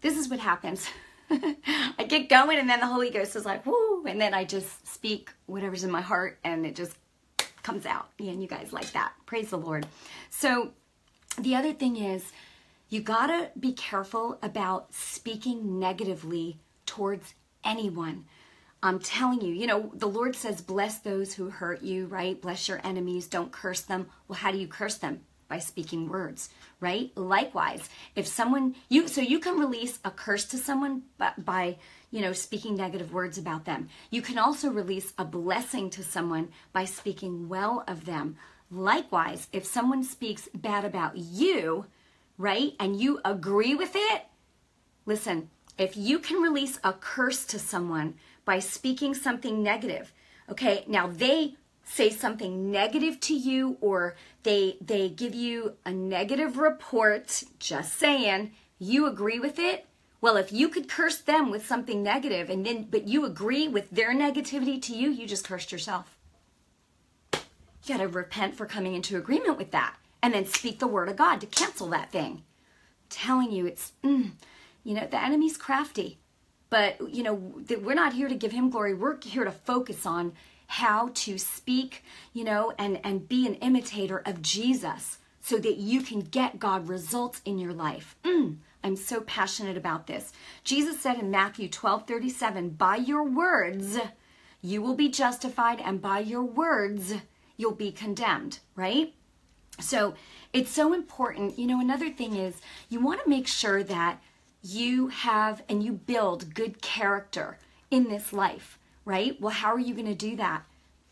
this 0.00 0.16
is 0.16 0.28
what 0.28 0.40
happens. 0.40 0.88
I 1.30 2.04
get 2.08 2.28
going, 2.28 2.58
and 2.58 2.68
then 2.68 2.80
the 2.80 2.86
Holy 2.86 3.10
Ghost 3.10 3.36
is 3.36 3.44
like, 3.44 3.66
whoo, 3.66 4.04
and 4.06 4.20
then 4.20 4.34
I 4.34 4.44
just 4.44 4.86
speak 4.86 5.30
whatever's 5.46 5.84
in 5.84 5.90
my 5.90 6.00
heart, 6.00 6.38
and 6.44 6.64
it 6.64 6.74
just 6.74 6.96
comes 7.62 7.86
out. 7.86 8.08
Yeah, 8.18 8.32
and 8.32 8.42
you 8.42 8.48
guys 8.48 8.72
like 8.72 8.92
that. 8.92 9.12
Praise 9.26 9.50
the 9.50 9.58
Lord. 9.58 9.86
So, 10.30 10.72
the 11.38 11.54
other 11.54 11.72
thing 11.72 11.96
is, 11.96 12.32
you 12.88 13.00
gotta 13.00 13.50
be 13.58 13.72
careful 13.72 14.38
about 14.42 14.94
speaking 14.94 15.78
negatively 15.78 16.58
towards 16.86 17.34
anyone. 17.62 18.24
I'm 18.82 18.98
telling 19.00 19.40
you, 19.40 19.52
you 19.52 19.66
know, 19.66 19.90
the 19.94 20.06
Lord 20.06 20.36
says, 20.36 20.62
bless 20.62 21.00
those 21.00 21.34
who 21.34 21.50
hurt 21.50 21.82
you, 21.82 22.06
right? 22.06 22.40
Bless 22.40 22.68
your 22.68 22.80
enemies, 22.84 23.26
don't 23.26 23.52
curse 23.52 23.82
them. 23.82 24.08
Well, 24.26 24.38
how 24.38 24.52
do 24.52 24.58
you 24.58 24.68
curse 24.68 24.96
them? 24.96 25.20
By 25.48 25.60
speaking 25.60 26.08
words, 26.08 26.50
right? 26.78 27.10
Likewise, 27.16 27.88
if 28.14 28.26
someone, 28.26 28.74
you, 28.90 29.08
so 29.08 29.22
you 29.22 29.38
can 29.38 29.58
release 29.58 29.98
a 30.04 30.10
curse 30.10 30.44
to 30.46 30.58
someone 30.58 31.04
by, 31.16 31.32
by, 31.38 31.76
you 32.10 32.20
know, 32.20 32.34
speaking 32.34 32.76
negative 32.76 33.14
words 33.14 33.38
about 33.38 33.64
them. 33.64 33.88
You 34.10 34.20
can 34.20 34.36
also 34.36 34.68
release 34.68 35.14
a 35.16 35.24
blessing 35.24 35.88
to 35.90 36.04
someone 36.04 36.50
by 36.74 36.84
speaking 36.84 37.48
well 37.48 37.82
of 37.88 38.04
them. 38.04 38.36
Likewise, 38.70 39.48
if 39.50 39.64
someone 39.64 40.04
speaks 40.04 40.50
bad 40.54 40.84
about 40.84 41.16
you, 41.16 41.86
right? 42.36 42.74
And 42.78 43.00
you 43.00 43.20
agree 43.24 43.74
with 43.74 43.92
it, 43.94 44.26
listen, 45.06 45.48
if 45.78 45.96
you 45.96 46.18
can 46.18 46.42
release 46.42 46.78
a 46.84 46.92
curse 46.92 47.46
to 47.46 47.58
someone 47.58 48.14
by 48.44 48.58
speaking 48.58 49.14
something 49.14 49.62
negative, 49.62 50.12
okay, 50.50 50.84
now 50.86 51.06
they 51.06 51.56
say 51.88 52.10
something 52.10 52.70
negative 52.70 53.18
to 53.20 53.34
you 53.34 53.78
or 53.80 54.14
they 54.42 54.76
they 54.80 55.08
give 55.08 55.34
you 55.34 55.74
a 55.84 55.92
negative 55.92 56.58
report, 56.58 57.42
just 57.58 57.98
saying, 57.98 58.52
you 58.78 59.06
agree 59.06 59.38
with 59.38 59.58
it? 59.58 59.86
Well, 60.20 60.36
if 60.36 60.52
you 60.52 60.68
could 60.68 60.88
curse 60.88 61.18
them 61.18 61.50
with 61.50 61.66
something 61.66 62.02
negative 62.02 62.50
and 62.50 62.64
then 62.66 62.84
but 62.90 63.08
you 63.08 63.24
agree 63.24 63.68
with 63.68 63.90
their 63.90 64.14
negativity 64.14 64.80
to 64.82 64.94
you, 64.94 65.10
you 65.10 65.26
just 65.26 65.46
cursed 65.46 65.72
yourself. 65.72 66.18
You 67.32 67.96
got 67.96 67.98
to 67.98 68.08
repent 68.08 68.54
for 68.54 68.66
coming 68.66 68.94
into 68.94 69.16
agreement 69.16 69.56
with 69.56 69.70
that 69.70 69.96
and 70.22 70.34
then 70.34 70.44
speak 70.44 70.78
the 70.78 70.86
word 70.86 71.08
of 71.08 71.16
God 71.16 71.40
to 71.40 71.46
cancel 71.46 71.88
that 71.90 72.12
thing. 72.12 72.42
I'm 72.42 73.08
telling 73.08 73.50
you 73.50 73.66
it's 73.66 73.92
mm, 74.04 74.32
you 74.84 74.94
know, 74.94 75.06
the 75.06 75.22
enemy's 75.22 75.56
crafty. 75.56 76.18
But, 76.70 77.14
you 77.14 77.22
know, 77.22 77.34
we're 77.34 77.94
not 77.94 78.12
here 78.12 78.28
to 78.28 78.34
give 78.34 78.52
him 78.52 78.70
glory. 78.70 78.94
We're 78.94 79.18
here 79.22 79.44
to 79.44 79.50
focus 79.50 80.04
on 80.04 80.32
how 80.68 81.10
to 81.14 81.38
speak, 81.38 82.04
you 82.32 82.44
know, 82.44 82.72
and 82.78 83.00
and 83.04 83.28
be 83.28 83.46
an 83.46 83.54
imitator 83.56 84.22
of 84.24 84.42
Jesus 84.42 85.18
so 85.40 85.58
that 85.58 85.78
you 85.78 86.02
can 86.02 86.20
get 86.20 86.58
God 86.58 86.88
results 86.88 87.40
in 87.44 87.58
your 87.58 87.72
life. 87.72 88.16
Mm. 88.24 88.58
I'm 88.84 88.96
so 88.96 89.22
passionate 89.22 89.76
about 89.76 90.06
this. 90.06 90.32
Jesus 90.62 91.00
said 91.00 91.18
in 91.18 91.30
Matthew 91.30 91.68
12 91.68 92.06
37, 92.06 92.70
by 92.70 92.96
your 92.96 93.24
words, 93.24 93.98
you 94.62 94.82
will 94.82 94.94
be 94.94 95.08
justified, 95.08 95.80
and 95.80 96.00
by 96.00 96.20
your 96.20 96.42
words, 96.42 97.14
you'll 97.56 97.72
be 97.72 97.90
condemned, 97.90 98.58
right? 98.76 99.14
So 99.80 100.14
it's 100.52 100.70
so 100.70 100.92
important. 100.92 101.58
You 101.58 101.66
know, 101.66 101.80
another 101.80 102.10
thing 102.10 102.36
is 102.36 102.60
you 102.88 103.00
want 103.00 103.22
to 103.22 103.28
make 103.28 103.46
sure 103.46 103.82
that 103.82 104.20
you 104.62 105.08
have 105.08 105.62
and 105.68 105.82
you 105.82 105.92
build 105.92 106.54
good 106.54 106.82
character 106.82 107.58
in 107.90 108.08
this 108.08 108.32
life, 108.32 108.77
right? 109.08 109.40
Well, 109.40 109.50
how 109.50 109.72
are 109.72 109.80
you 109.80 109.94
going 109.94 110.06
to 110.06 110.14
do 110.14 110.36
that? 110.36 110.64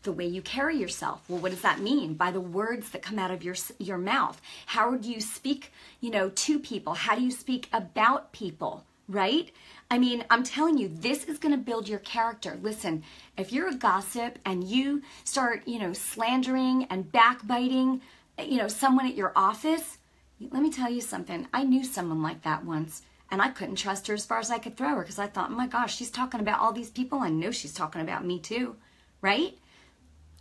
the 0.03 0.11
way 0.13 0.27
you 0.27 0.41
carry 0.41 0.77
yourself. 0.77 1.21
Well, 1.27 1.39
what 1.39 1.51
does 1.51 1.63
that 1.63 1.81
mean? 1.81 2.13
By 2.13 2.31
the 2.31 2.39
words 2.39 2.91
that 2.91 3.01
come 3.01 3.19
out 3.19 3.31
of 3.31 3.43
your 3.43 3.55
your 3.77 3.97
mouth. 3.97 4.39
How 4.67 4.95
do 4.95 5.11
you 5.11 5.19
speak, 5.19 5.73
you 5.99 6.11
know, 6.11 6.29
to 6.29 6.59
people? 6.59 6.93
How 6.93 7.15
do 7.15 7.21
you 7.21 7.31
speak 7.31 7.67
about 7.73 8.31
people, 8.31 8.85
right? 9.09 9.51
I 9.91 9.97
mean, 9.97 10.23
I'm 10.29 10.43
telling 10.43 10.77
you, 10.77 10.87
this 10.87 11.25
is 11.25 11.39
going 11.39 11.51
to 11.51 11.57
build 11.57 11.89
your 11.89 11.99
character. 11.99 12.57
Listen, 12.61 13.03
if 13.37 13.51
you're 13.51 13.67
a 13.67 13.75
gossip 13.75 14.39
and 14.45 14.63
you 14.63 15.01
start, 15.25 15.67
you 15.67 15.79
know, 15.79 15.91
slandering 15.91 16.85
and 16.89 17.11
backbiting, 17.11 17.99
you 18.41 18.59
know, 18.59 18.69
someone 18.69 19.07
at 19.07 19.15
your 19.15 19.33
office, 19.35 19.97
let 20.39 20.61
me 20.61 20.71
tell 20.71 20.89
you 20.89 21.01
something. 21.01 21.47
I 21.53 21.63
knew 21.63 21.83
someone 21.83 22.21
like 22.21 22.43
that 22.43 22.63
once 22.63 23.01
and 23.29 23.41
I 23.41 23.49
couldn't 23.49 23.75
trust 23.75 24.07
her 24.07 24.13
as 24.13 24.25
far 24.25 24.39
as 24.39 24.49
I 24.49 24.59
could 24.59 24.77
throw 24.77 24.95
her 24.95 25.01
because 25.01 25.19
I 25.19 25.27
thought, 25.27 25.49
oh 25.51 25.55
my 25.55 25.67
gosh, 25.67 25.95
she's 25.95 26.11
talking 26.11 26.39
about 26.39 26.59
all 26.59 26.71
these 26.71 26.89
people. 26.89 27.19
I 27.19 27.29
know 27.29 27.51
she's 27.51 27.73
talking 27.73 28.01
about 28.01 28.25
me 28.25 28.39
too, 28.39 28.75
right? 29.21 29.57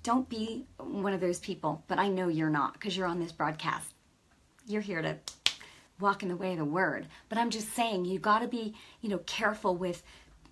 Don't 0.03 0.29
be 0.29 0.67
one 0.79 1.13
of 1.13 1.21
those 1.21 1.41
people, 1.41 1.83
but 1.89 1.99
I 1.99 2.09
know 2.09 2.29
you're 2.29 2.51
not 2.51 2.75
because 2.75 2.97
you're 2.97 3.09
on 3.09 3.19
this 3.19 3.33
broadcast. 3.33 3.93
You're 4.67 4.83
here 4.83 5.03
to 5.03 5.17
walk 5.99 6.23
in 6.23 6.29
the 6.29 6.37
way 6.37 6.53
of 6.53 6.59
the 6.59 6.65
word. 6.65 7.07
But 7.29 7.39
I'm 7.39 7.51
just 7.51 7.75
saying, 7.75 8.05
you 8.05 8.19
got 8.19 8.41
to 8.41 8.49
be, 8.49 8.75
you 9.01 9.09
know, 9.09 9.19
careful 9.27 9.75
with 9.75 10.03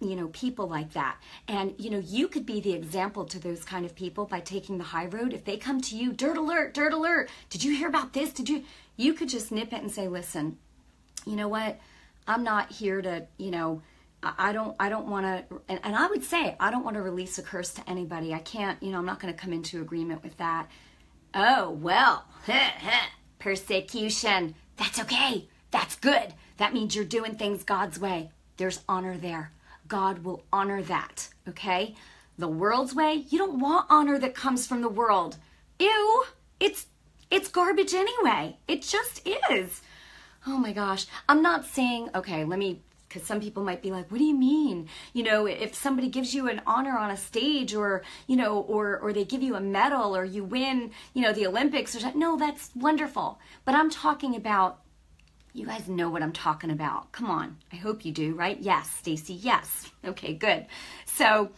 you 0.01 0.17
know 0.17 0.27
people 0.29 0.67
like 0.67 0.93
that 0.93 1.17
and 1.47 1.73
you 1.79 1.89
know 1.89 2.01
you 2.01 2.27
could 2.27 2.45
be 2.45 2.61
the 2.61 2.73
example 2.73 3.25
to 3.25 3.39
those 3.39 3.65
kind 3.65 3.87
of 3.87 3.95
people 3.95 4.27
by 4.27 4.41
taking 4.41 4.77
the 4.77 4.85
high 4.85 5.07
road 5.07 5.33
if 5.33 5.45
they 5.45 5.57
come 5.57 5.81
to 5.81 5.97
you 5.97 6.13
dirt 6.13 6.37
alert 6.37 6.75
dirt 6.75 6.93
alert 6.93 7.31
did 7.49 7.63
you 7.63 7.75
hear 7.75 7.89
about 7.89 8.13
this 8.13 8.33
did 8.33 8.49
you 8.49 8.65
you 8.97 9.15
could 9.15 9.29
just 9.29 9.53
nip 9.53 9.73
it 9.73 9.81
and 9.81 9.93
say 9.93 10.09
listen 10.09 10.59
you 11.25 11.37
know 11.37 11.47
what 11.47 11.79
i'm 12.27 12.45
not 12.45 12.71
here 12.71 13.01
to 13.01 13.27
you 13.37 13.51
know 13.51 13.83
I 14.39 14.53
don't 14.53 14.75
I 14.81 14.89
don't 14.89 15.07
want 15.07 15.27
to 15.27 15.61
and, 15.69 15.81
and, 15.85 15.95
I 15.95 16.07
would 16.07 16.25
say 16.25 16.57
I 16.59 16.71
don't 16.71 16.83
want 16.83 16.95
to 16.97 17.03
release 17.03 17.37
a 17.39 17.43
curse 17.43 17.75
to 17.75 17.87
anybody. 17.89 18.33
I 18.33 18.39
can't, 18.39 18.83
you 18.83 18.91
know, 18.91 18.99
I'm 18.99 19.05
not 19.05 19.21
going 19.21 19.33
to 19.33 19.39
come 19.39 19.53
into 19.53 19.83
agreement 19.83 20.23
with 20.23 20.39
that. 20.39 20.69
Oh, 21.35 21.71
well. 21.71 22.25
Persecution. 23.39 24.55
That's 24.77 25.01
okay. 25.01 25.49
That's 25.71 25.97
good. 25.97 26.33
That 26.57 26.73
means 26.73 26.95
you're 26.95 27.05
doing 27.05 27.35
things 27.35 27.65
God's 27.65 27.99
way. 27.99 28.31
There's 28.57 28.81
honor 28.89 29.17
there. 29.17 29.53
God 29.89 30.25
will 30.25 30.45
honor 30.53 30.83
that, 30.83 31.29
okay? 31.49 31.95
The 32.39 32.49
world's 32.49 32.95
way, 32.95 33.27
you 33.29 33.39
don't 33.39 33.61
want 33.61 33.87
honor 33.91 34.19
that 34.19 34.35
comes 34.35 34.67
from 34.67 34.81
the 34.81 34.89
world. 34.89 35.37
Ew. 35.79 36.25
It's 36.61 36.87
it's 37.31 37.49
garbage 37.49 37.95
anyway. 37.95 38.57
It 38.69 38.83
just 38.83 39.27
is. 39.51 39.83
Oh 40.47 40.59
my 40.59 40.73
gosh. 40.73 41.07
I'm 41.29 41.43
not 41.43 41.65
saying, 41.65 42.11
okay, 42.15 42.45
let 42.45 42.59
me 42.59 42.83
because 43.15 43.27
some 43.29 43.41
people 43.41 43.63
might 43.63 43.81
be 43.81 43.93
like 43.93 44.11
what 44.11 44.19
do 44.19 44.25
you 44.25 44.37
mean? 44.37 44.89
You 45.13 45.23
know 45.23 45.47
if 45.47 45.75
somebody 45.75 46.09
gives 46.09 46.35
you 46.35 46.49
an 46.49 46.61
honor 46.67 46.99
on 46.99 47.11
a 47.11 47.17
stage 47.17 47.75
or 47.75 48.03
you 48.27 48.37
know 48.37 48.59
or 48.61 48.99
or 48.99 49.13
they 49.13 49.25
give 49.25 49.43
you 49.43 49.55
a 49.55 49.61
medal 49.61 50.17
or 50.17 50.25
you 50.25 50.43
win 50.43 50.91
you 51.13 51.23
know 51.23 51.33
the 51.33 51.47
olympics 51.47 51.95
or 51.95 52.01
something 52.01 52.21
no 52.21 52.37
that's 52.37 52.71
wonderful. 52.75 53.39
But 53.65 53.75
i'm 53.77 53.91
talking 53.91 54.35
about 54.35 54.81
you 55.53 55.67
guys 55.67 55.89
know 55.89 56.11
what 56.11 56.23
i'm 56.23 56.33
talking 56.33 56.71
about. 56.71 57.13
Come 57.13 57.31
on. 57.31 57.59
I 57.73 57.77
hope 57.77 58.05
you 58.05 58.13
do 58.13 58.35
right? 58.35 58.59
Yes 58.61 58.91
stacy 58.91 59.35
yes. 59.35 59.91
Okay 60.05 60.35
good. 60.35 60.67
So 61.05 61.51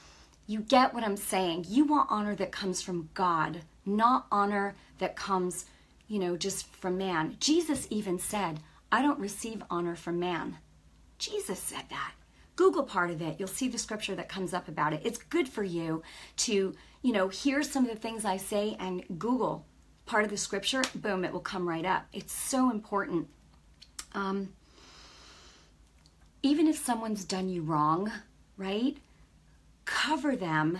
you 0.46 0.60
get 0.60 0.92
what 0.92 1.04
i'm 1.04 1.16
saying. 1.16 1.66
You 1.68 1.86
want 1.86 2.10
honor 2.10 2.34
that 2.36 2.52
comes 2.52 2.82
from 2.82 3.08
god 3.14 3.62
not 3.86 4.26
honor 4.30 4.74
that 4.98 5.16
comes 5.16 5.64
you 6.06 6.18
know 6.18 6.36
just 6.36 6.66
from 6.76 6.98
man. 6.98 7.36
Jesus 7.40 7.86
even 7.88 8.18
said 8.18 8.60
i 8.96 9.02
don't 9.02 9.20
receive 9.20 9.62
honor 9.70 9.94
from 9.94 10.18
man 10.18 10.56
Jesus 11.18 11.58
said 11.58 11.84
that. 11.90 12.12
Google 12.56 12.84
part 12.84 13.10
of 13.10 13.20
it. 13.20 13.36
You'll 13.38 13.48
see 13.48 13.68
the 13.68 13.78
scripture 13.78 14.14
that 14.14 14.28
comes 14.28 14.54
up 14.54 14.68
about 14.68 14.92
it. 14.92 15.02
It's 15.04 15.18
good 15.18 15.48
for 15.48 15.62
you 15.62 16.02
to, 16.38 16.74
you 17.02 17.12
know, 17.12 17.28
hear 17.28 17.62
some 17.62 17.84
of 17.84 17.90
the 17.90 18.00
things 18.00 18.24
I 18.24 18.38
say 18.38 18.76
and 18.80 19.04
Google 19.18 19.66
part 20.06 20.24
of 20.24 20.30
the 20.30 20.36
scripture. 20.36 20.82
Boom, 20.94 21.24
it 21.24 21.32
will 21.32 21.40
come 21.40 21.68
right 21.68 21.84
up. 21.84 22.06
It's 22.12 22.32
so 22.32 22.70
important. 22.70 23.28
Um, 24.14 24.50
even 26.42 26.66
if 26.66 26.78
someone's 26.78 27.24
done 27.24 27.48
you 27.48 27.62
wrong, 27.62 28.10
right? 28.56 28.96
Cover 29.84 30.36
them. 30.36 30.78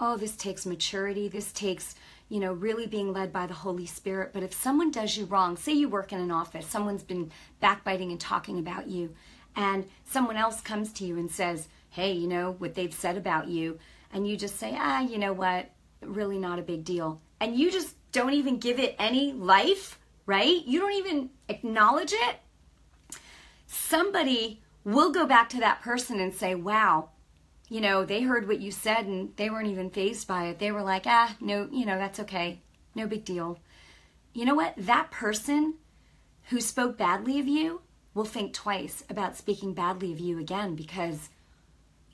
Oh, 0.00 0.16
this 0.16 0.36
takes 0.36 0.64
maturity. 0.64 1.28
This 1.28 1.52
takes, 1.52 1.94
you 2.28 2.40
know, 2.40 2.52
really 2.52 2.86
being 2.86 3.12
led 3.12 3.32
by 3.32 3.46
the 3.46 3.54
Holy 3.54 3.86
Spirit. 3.86 4.30
But 4.32 4.42
if 4.42 4.52
someone 4.52 4.90
does 4.90 5.16
you 5.16 5.24
wrong, 5.24 5.56
say 5.56 5.72
you 5.72 5.88
work 5.88 6.12
in 6.12 6.20
an 6.20 6.30
office, 6.30 6.66
someone's 6.66 7.02
been 7.02 7.30
backbiting 7.60 8.10
and 8.10 8.20
talking 8.20 8.58
about 8.58 8.88
you, 8.88 9.14
and 9.56 9.86
someone 10.04 10.36
else 10.36 10.60
comes 10.60 10.92
to 10.94 11.04
you 11.04 11.16
and 11.16 11.30
says, 11.30 11.68
hey, 11.90 12.12
you 12.12 12.28
know, 12.28 12.52
what 12.58 12.74
they've 12.74 12.92
said 12.92 13.16
about 13.16 13.48
you, 13.48 13.78
and 14.12 14.28
you 14.28 14.36
just 14.36 14.56
say, 14.56 14.76
ah, 14.78 15.00
you 15.00 15.18
know 15.18 15.32
what, 15.32 15.70
really 16.02 16.38
not 16.38 16.58
a 16.58 16.62
big 16.62 16.84
deal. 16.84 17.20
And 17.40 17.56
you 17.56 17.70
just 17.70 17.94
don't 18.12 18.34
even 18.34 18.58
give 18.58 18.78
it 18.78 18.94
any 18.98 19.32
life, 19.32 19.98
right? 20.26 20.64
You 20.66 20.80
don't 20.80 20.94
even 20.94 21.30
acknowledge 21.48 22.12
it. 22.12 22.36
Somebody 23.66 24.62
will 24.84 25.12
go 25.12 25.26
back 25.26 25.48
to 25.50 25.60
that 25.60 25.82
person 25.82 26.20
and 26.20 26.32
say, 26.32 26.54
wow, 26.54 27.10
you 27.68 27.80
know, 27.80 28.04
they 28.04 28.22
heard 28.22 28.48
what 28.48 28.60
you 28.60 28.70
said 28.70 29.06
and 29.06 29.36
they 29.36 29.50
weren't 29.50 29.68
even 29.68 29.90
fazed 29.90 30.26
by 30.26 30.46
it. 30.46 30.58
They 30.58 30.72
were 30.72 30.82
like, 30.82 31.06
ah, 31.06 31.36
no, 31.40 31.68
you 31.70 31.84
know, 31.84 31.98
that's 31.98 32.20
okay. 32.20 32.60
No 32.94 33.06
big 33.06 33.24
deal. 33.24 33.58
You 34.32 34.44
know 34.44 34.54
what? 34.54 34.74
That 34.76 35.10
person 35.10 35.74
who 36.44 36.60
spoke 36.60 36.96
badly 36.96 37.38
of 37.38 37.46
you 37.46 37.82
will 38.14 38.24
think 38.24 38.54
twice 38.54 39.04
about 39.10 39.36
speaking 39.36 39.74
badly 39.74 40.12
of 40.12 40.18
you 40.18 40.38
again 40.38 40.74
because 40.74 41.28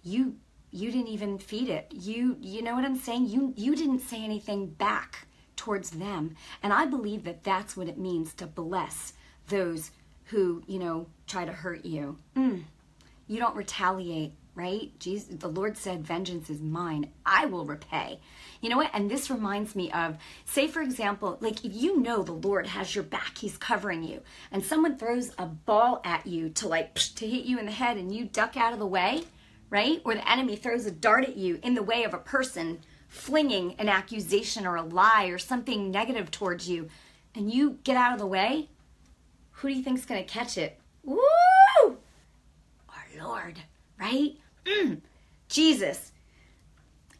you 0.02 0.36
you 0.70 0.90
didn't 0.90 1.08
even 1.08 1.38
feed 1.38 1.68
it. 1.68 1.86
You 1.92 2.36
you 2.40 2.60
know 2.60 2.74
what 2.74 2.84
I'm 2.84 2.96
saying? 2.96 3.28
You 3.28 3.54
you 3.56 3.76
didn't 3.76 4.00
say 4.00 4.22
anything 4.22 4.66
back 4.66 5.28
towards 5.56 5.90
them. 5.90 6.34
And 6.62 6.72
I 6.72 6.84
believe 6.84 7.24
that 7.24 7.44
that's 7.44 7.76
what 7.76 7.88
it 7.88 7.96
means 7.96 8.34
to 8.34 8.46
bless 8.46 9.12
those 9.48 9.92
who, 10.24 10.62
you 10.66 10.78
know, 10.78 11.06
try 11.26 11.44
to 11.44 11.52
hurt 11.52 11.84
you. 11.84 12.16
Mm. 12.36 12.64
You 13.28 13.38
don't 13.38 13.56
retaliate 13.56 14.34
right? 14.54 14.92
Jesus, 14.98 15.36
the 15.36 15.48
Lord 15.48 15.76
said, 15.76 16.06
Vengeance 16.06 16.48
is 16.48 16.60
mine. 16.60 17.10
I 17.26 17.46
will 17.46 17.64
repay. 17.64 18.20
You 18.60 18.70
know 18.70 18.76
what? 18.76 18.90
And 18.94 19.10
this 19.10 19.30
reminds 19.30 19.74
me 19.74 19.90
of, 19.92 20.16
say, 20.44 20.68
for 20.68 20.80
example, 20.80 21.38
like 21.40 21.64
if 21.64 21.74
you 21.74 22.00
know 22.00 22.22
the 22.22 22.32
Lord 22.32 22.66
has 22.68 22.94
your 22.94 23.04
back, 23.04 23.38
He's 23.38 23.58
covering 23.58 24.02
you, 24.02 24.22
and 24.52 24.64
someone 24.64 24.96
throws 24.96 25.32
a 25.38 25.46
ball 25.46 26.00
at 26.04 26.26
you 26.26 26.48
to 26.50 26.68
like 26.68 26.94
to 26.94 27.28
hit 27.28 27.44
you 27.44 27.58
in 27.58 27.66
the 27.66 27.72
head 27.72 27.96
and 27.96 28.14
you 28.14 28.24
duck 28.24 28.56
out 28.56 28.72
of 28.72 28.78
the 28.78 28.86
way, 28.86 29.24
right? 29.70 30.00
Or 30.04 30.14
the 30.14 30.30
enemy 30.30 30.56
throws 30.56 30.86
a 30.86 30.90
dart 30.90 31.24
at 31.24 31.36
you 31.36 31.58
in 31.62 31.74
the 31.74 31.82
way 31.82 32.04
of 32.04 32.14
a 32.14 32.18
person 32.18 32.80
flinging 33.08 33.76
an 33.78 33.88
accusation 33.88 34.66
or 34.66 34.76
a 34.76 34.82
lie 34.82 35.26
or 35.26 35.38
something 35.38 35.90
negative 35.90 36.30
towards 36.30 36.68
you, 36.68 36.88
and 37.34 37.52
you 37.52 37.78
get 37.84 37.96
out 37.96 38.12
of 38.12 38.18
the 38.18 38.26
way, 38.26 38.68
who 39.52 39.68
do 39.68 39.74
you 39.74 39.82
think's 39.82 40.04
going 40.04 40.24
to 40.24 40.30
catch 40.30 40.58
it? 40.58 40.78
Woo! 41.04 41.18
Our 41.82 43.06
Lord, 43.18 43.60
right? 43.98 44.36
Mm, 44.64 45.00
Jesus, 45.48 46.12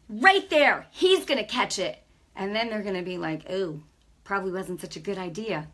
right 0.09 0.49
there, 0.49 0.87
he's 0.91 1.25
going 1.25 1.37
to 1.39 1.45
catch 1.45 1.79
it. 1.79 2.01
And 2.35 2.55
then 2.55 2.69
they're 2.69 2.83
going 2.83 2.95
to 2.95 3.01
be 3.01 3.17
like, 3.17 3.49
oh, 3.49 3.81
probably 4.23 4.51
wasn't 4.51 4.81
such 4.81 4.95
a 4.95 5.01
good 5.01 5.17
idea. 5.17 5.67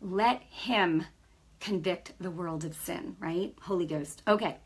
Let 0.00 0.42
him 0.42 1.04
convict 1.60 2.12
the 2.20 2.30
world 2.30 2.64
of 2.64 2.74
sin, 2.74 3.16
right? 3.18 3.54
Holy 3.62 3.86
Ghost. 3.86 4.22
Okay. 4.28 4.56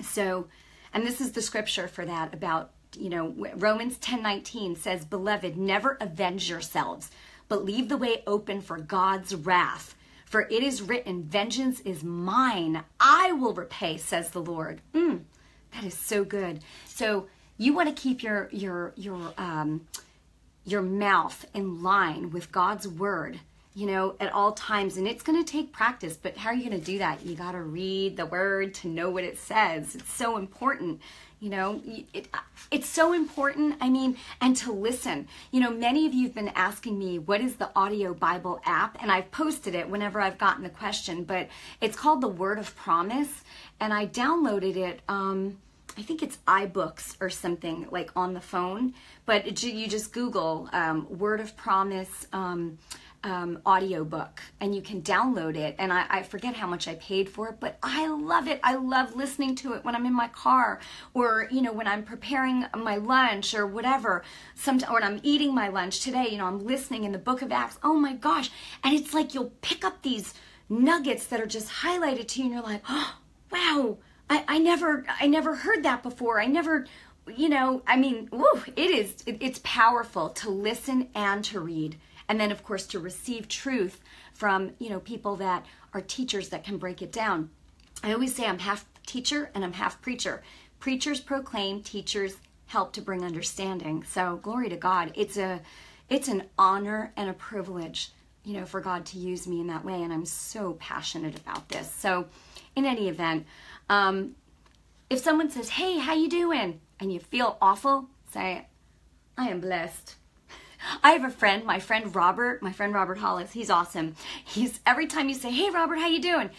So, 0.00 0.46
and 0.92 1.04
this 1.04 1.20
is 1.20 1.32
the 1.32 1.42
scripture 1.42 1.88
for 1.88 2.04
that 2.04 2.32
about, 2.32 2.70
you 2.96 3.10
know, 3.10 3.34
Romans 3.56 3.96
10 3.98 4.22
19 4.22 4.76
says, 4.76 5.04
Beloved, 5.04 5.56
never 5.56 5.96
avenge 6.00 6.48
yourselves, 6.48 7.10
but 7.48 7.64
leave 7.64 7.88
the 7.88 7.96
way 7.96 8.22
open 8.26 8.60
for 8.60 8.78
God's 8.78 9.34
wrath. 9.34 9.96
For 10.24 10.42
it 10.42 10.62
is 10.62 10.80
written, 10.80 11.24
Vengeance 11.24 11.80
is 11.80 12.02
mine, 12.02 12.84
I 12.98 13.32
will 13.32 13.52
repay, 13.52 13.98
says 13.98 14.30
the 14.30 14.40
Lord. 14.40 14.80
Mm, 14.94 15.24
that 15.72 15.84
is 15.84 15.94
so 15.94 16.24
good. 16.24 16.60
So, 16.86 17.26
you 17.58 17.74
want 17.74 17.94
to 17.94 18.02
keep 18.02 18.22
your 18.22 18.48
your 18.52 18.92
your 18.96 19.32
um 19.38 19.86
your 20.64 20.82
mouth 20.82 21.44
in 21.54 21.82
line 21.82 22.30
with 22.30 22.50
God's 22.52 22.86
word 22.86 23.40
you 23.74 23.86
know, 23.86 24.14
at 24.20 24.32
all 24.32 24.52
times. 24.52 24.96
And 24.96 25.08
it's 25.08 25.22
going 25.22 25.42
to 25.42 25.50
take 25.50 25.72
practice, 25.72 26.16
but 26.16 26.36
how 26.36 26.50
are 26.50 26.54
you 26.54 26.68
going 26.68 26.78
to 26.78 26.84
do 26.84 26.98
that? 26.98 27.24
You 27.24 27.34
got 27.34 27.52
to 27.52 27.62
read 27.62 28.16
the 28.16 28.26
word 28.26 28.74
to 28.74 28.88
know 28.88 29.10
what 29.10 29.24
it 29.24 29.38
says. 29.38 29.94
It's 29.94 30.12
so 30.12 30.36
important. 30.36 31.00
You 31.42 31.50
know, 31.50 31.82
it, 31.84 32.28
it's 32.70 32.88
so 32.88 33.12
important. 33.12 33.74
I 33.80 33.88
mean, 33.88 34.16
and 34.40 34.54
to 34.58 34.70
listen. 34.70 35.26
You 35.50 35.58
know, 35.58 35.70
many 35.70 36.06
of 36.06 36.14
you 36.14 36.26
have 36.26 36.36
been 36.36 36.52
asking 36.54 36.96
me, 36.96 37.18
what 37.18 37.40
is 37.40 37.56
the 37.56 37.68
audio 37.74 38.14
Bible 38.14 38.60
app? 38.64 38.96
And 39.02 39.10
I've 39.10 39.28
posted 39.32 39.74
it 39.74 39.90
whenever 39.90 40.20
I've 40.20 40.38
gotten 40.38 40.62
the 40.62 40.70
question, 40.70 41.24
but 41.24 41.48
it's 41.80 41.96
called 41.96 42.20
the 42.20 42.28
Word 42.28 42.60
of 42.60 42.76
Promise. 42.76 43.42
And 43.80 43.92
I 43.92 44.06
downloaded 44.06 44.76
it. 44.76 45.00
Um, 45.08 45.58
I 45.98 46.02
think 46.02 46.22
it's 46.22 46.38
iBooks 46.46 47.16
or 47.20 47.28
something 47.28 47.88
like 47.90 48.12
on 48.14 48.34
the 48.34 48.40
phone, 48.40 48.94
but 49.26 49.44
it, 49.44 49.60
you 49.64 49.88
just 49.88 50.12
Google 50.12 50.68
um, 50.72 51.08
Word 51.18 51.40
of 51.40 51.56
Promise. 51.56 52.28
Um, 52.32 52.78
um, 53.24 53.60
audiobook 53.64 54.40
and 54.60 54.74
you 54.74 54.82
can 54.82 55.00
download 55.02 55.56
it. 55.56 55.76
And 55.78 55.92
I, 55.92 56.06
I, 56.10 56.22
forget 56.22 56.56
how 56.56 56.66
much 56.66 56.88
I 56.88 56.96
paid 56.96 57.28
for 57.28 57.50
it, 57.50 57.60
but 57.60 57.78
I 57.82 58.08
love 58.08 58.48
it. 58.48 58.58
I 58.64 58.74
love 58.74 59.14
listening 59.14 59.54
to 59.56 59.74
it 59.74 59.84
when 59.84 59.94
I'm 59.94 60.06
in 60.06 60.14
my 60.14 60.28
car 60.28 60.80
or, 61.14 61.48
you 61.52 61.62
know, 61.62 61.72
when 61.72 61.86
I'm 61.86 62.02
preparing 62.02 62.66
my 62.76 62.96
lunch 62.96 63.54
or 63.54 63.66
whatever. 63.66 64.24
Sometimes, 64.54 64.92
when 64.92 65.04
I'm 65.04 65.20
eating 65.22 65.54
my 65.54 65.68
lunch 65.68 66.00
today, 66.00 66.28
you 66.30 66.38
know, 66.38 66.46
I'm 66.46 66.64
listening 66.64 67.04
in 67.04 67.12
the 67.12 67.18
book 67.18 67.42
of 67.42 67.52
Acts. 67.52 67.78
Oh 67.82 67.94
my 67.94 68.14
gosh. 68.14 68.50
And 68.82 68.92
it's 68.94 69.14
like 69.14 69.34
you'll 69.34 69.52
pick 69.60 69.84
up 69.84 70.02
these 70.02 70.34
nuggets 70.68 71.26
that 71.26 71.40
are 71.40 71.46
just 71.46 71.68
highlighted 71.68 72.26
to 72.28 72.40
you 72.40 72.46
and 72.46 72.54
you're 72.54 72.62
like, 72.62 72.82
oh, 72.88 73.16
wow, 73.52 73.98
I, 74.28 74.44
I 74.48 74.58
never, 74.58 75.04
I 75.20 75.28
never 75.28 75.54
heard 75.54 75.84
that 75.84 76.02
before. 76.02 76.40
I 76.40 76.46
never, 76.46 76.86
you 77.36 77.48
know, 77.48 77.82
I 77.86 77.96
mean, 77.96 78.28
woo, 78.32 78.64
it 78.74 78.90
is, 78.90 79.22
it, 79.26 79.36
it's 79.40 79.60
powerful 79.62 80.30
to 80.30 80.50
listen 80.50 81.08
and 81.14 81.44
to 81.44 81.60
read 81.60 81.96
and 82.28 82.40
then 82.40 82.50
of 82.50 82.62
course 82.62 82.86
to 82.86 82.98
receive 82.98 83.48
truth 83.48 84.00
from 84.32 84.72
you 84.78 84.90
know 84.90 85.00
people 85.00 85.36
that 85.36 85.66
are 85.94 86.00
teachers 86.00 86.48
that 86.48 86.64
can 86.64 86.78
break 86.78 87.02
it 87.02 87.12
down. 87.12 87.50
I 88.02 88.12
always 88.12 88.34
say 88.34 88.46
i'm 88.46 88.58
half 88.58 88.84
teacher 89.06 89.50
and 89.54 89.64
i'm 89.64 89.74
half 89.74 90.00
preacher. 90.00 90.42
Preachers 90.80 91.20
proclaim 91.20 91.82
teachers 91.82 92.36
help 92.66 92.92
to 92.94 93.02
bring 93.02 93.24
understanding. 93.24 94.02
So 94.04 94.36
glory 94.42 94.68
to 94.68 94.76
god. 94.76 95.12
It's 95.14 95.36
a 95.36 95.60
it's 96.08 96.28
an 96.28 96.44
honor 96.58 97.12
and 97.16 97.30
a 97.30 97.34
privilege 97.34 98.12
you 98.44 98.54
know 98.58 98.66
for 98.66 98.80
god 98.80 99.06
to 99.06 99.18
use 99.18 99.46
me 99.46 99.60
in 99.60 99.68
that 99.68 99.84
way 99.84 100.02
and 100.02 100.12
i'm 100.12 100.26
so 100.26 100.74
passionate 100.74 101.38
about 101.38 101.68
this. 101.68 101.90
So 101.90 102.26
in 102.74 102.84
any 102.84 103.08
event 103.08 103.46
um, 103.88 104.34
if 105.10 105.18
someone 105.18 105.50
says 105.50 105.68
hey 105.70 105.98
how 105.98 106.14
you 106.14 106.28
doing? 106.28 106.80
and 107.00 107.12
you 107.12 107.18
feel 107.18 107.58
awful 107.60 108.06
say 108.30 108.66
i 109.36 109.48
am 109.48 109.60
blessed 109.60 110.14
I 111.02 111.12
have 111.12 111.24
a 111.24 111.30
friend, 111.30 111.64
my 111.64 111.78
friend 111.78 112.14
Robert, 112.14 112.62
my 112.62 112.72
friend 112.72 112.94
Robert 112.94 113.18
Hollis. 113.18 113.52
He's 113.52 113.70
awesome. 113.70 114.14
He's 114.44 114.80
every 114.86 115.06
time 115.06 115.28
you 115.28 115.34
say, 115.34 115.50
"Hey 115.50 115.70
Robert, 115.70 115.96
how 115.96 116.08
you 116.08 116.20
doing?" 116.20 116.50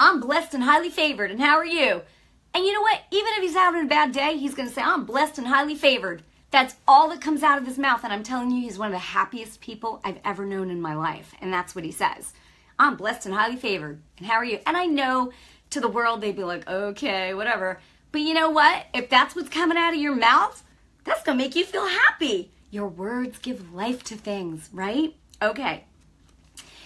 I'm 0.00 0.20
blessed 0.20 0.54
and 0.54 0.64
highly 0.64 0.90
favored. 0.90 1.30
And 1.30 1.40
how 1.40 1.56
are 1.56 1.64
you? 1.64 2.02
And 2.54 2.64
you 2.64 2.72
know 2.72 2.80
what? 2.80 3.00
Even 3.10 3.32
if 3.36 3.42
he's 3.42 3.54
having 3.54 3.84
a 3.84 3.88
bad 3.88 4.12
day, 4.12 4.36
he's 4.36 4.54
going 4.54 4.68
to 4.68 4.74
say, 4.74 4.82
"I'm 4.82 5.04
blessed 5.04 5.38
and 5.38 5.46
highly 5.46 5.74
favored." 5.74 6.22
That's 6.50 6.76
all 6.86 7.08
that 7.08 7.22
comes 7.22 7.42
out 7.42 7.58
of 7.58 7.66
his 7.66 7.78
mouth. 7.78 8.04
And 8.04 8.12
I'm 8.12 8.22
telling 8.22 8.50
you, 8.50 8.60
he's 8.60 8.78
one 8.78 8.88
of 8.88 8.92
the 8.92 8.98
happiest 8.98 9.62
people 9.62 10.00
I've 10.04 10.20
ever 10.22 10.44
known 10.44 10.70
in 10.70 10.82
my 10.82 10.94
life. 10.94 11.34
And 11.40 11.50
that's 11.50 11.74
what 11.74 11.84
he 11.84 11.92
says. 11.92 12.34
I'm 12.78 12.96
blessed 12.96 13.24
and 13.24 13.34
highly 13.34 13.56
favored. 13.56 14.02
And 14.18 14.26
how 14.26 14.34
are 14.34 14.44
you? 14.44 14.58
And 14.66 14.76
I 14.76 14.84
know 14.84 15.32
to 15.70 15.80
the 15.80 15.88
world, 15.88 16.20
they'd 16.20 16.36
be 16.36 16.44
like, 16.44 16.68
okay, 16.68 17.32
whatever. 17.32 17.80
But 18.10 18.20
you 18.20 18.34
know 18.34 18.50
what? 18.50 18.84
If 18.92 19.08
that's 19.08 19.34
what's 19.34 19.48
coming 19.48 19.78
out 19.78 19.94
of 19.94 20.00
your 20.00 20.14
mouth, 20.14 20.62
that's 21.04 21.22
going 21.22 21.38
to 21.38 21.44
make 21.44 21.56
you 21.56 21.64
feel 21.64 21.86
happy. 21.86 22.50
Your 22.72 22.88
words 22.88 23.38
give 23.38 23.74
life 23.74 24.02
to 24.04 24.16
things, 24.16 24.70
right? 24.72 25.14
Okay. 25.42 25.84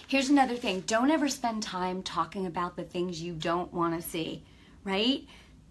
Here's 0.05 0.27
another 0.29 0.55
thing 0.55 0.81
don't 0.81 1.09
ever 1.09 1.29
spend 1.29 1.63
time 1.63 2.03
talking 2.03 2.45
about 2.45 2.75
the 2.75 2.83
things 2.83 3.21
you 3.21 3.31
don't 3.31 3.73
want 3.73 3.95
to 3.95 4.07
see, 4.07 4.43
right? 4.83 5.25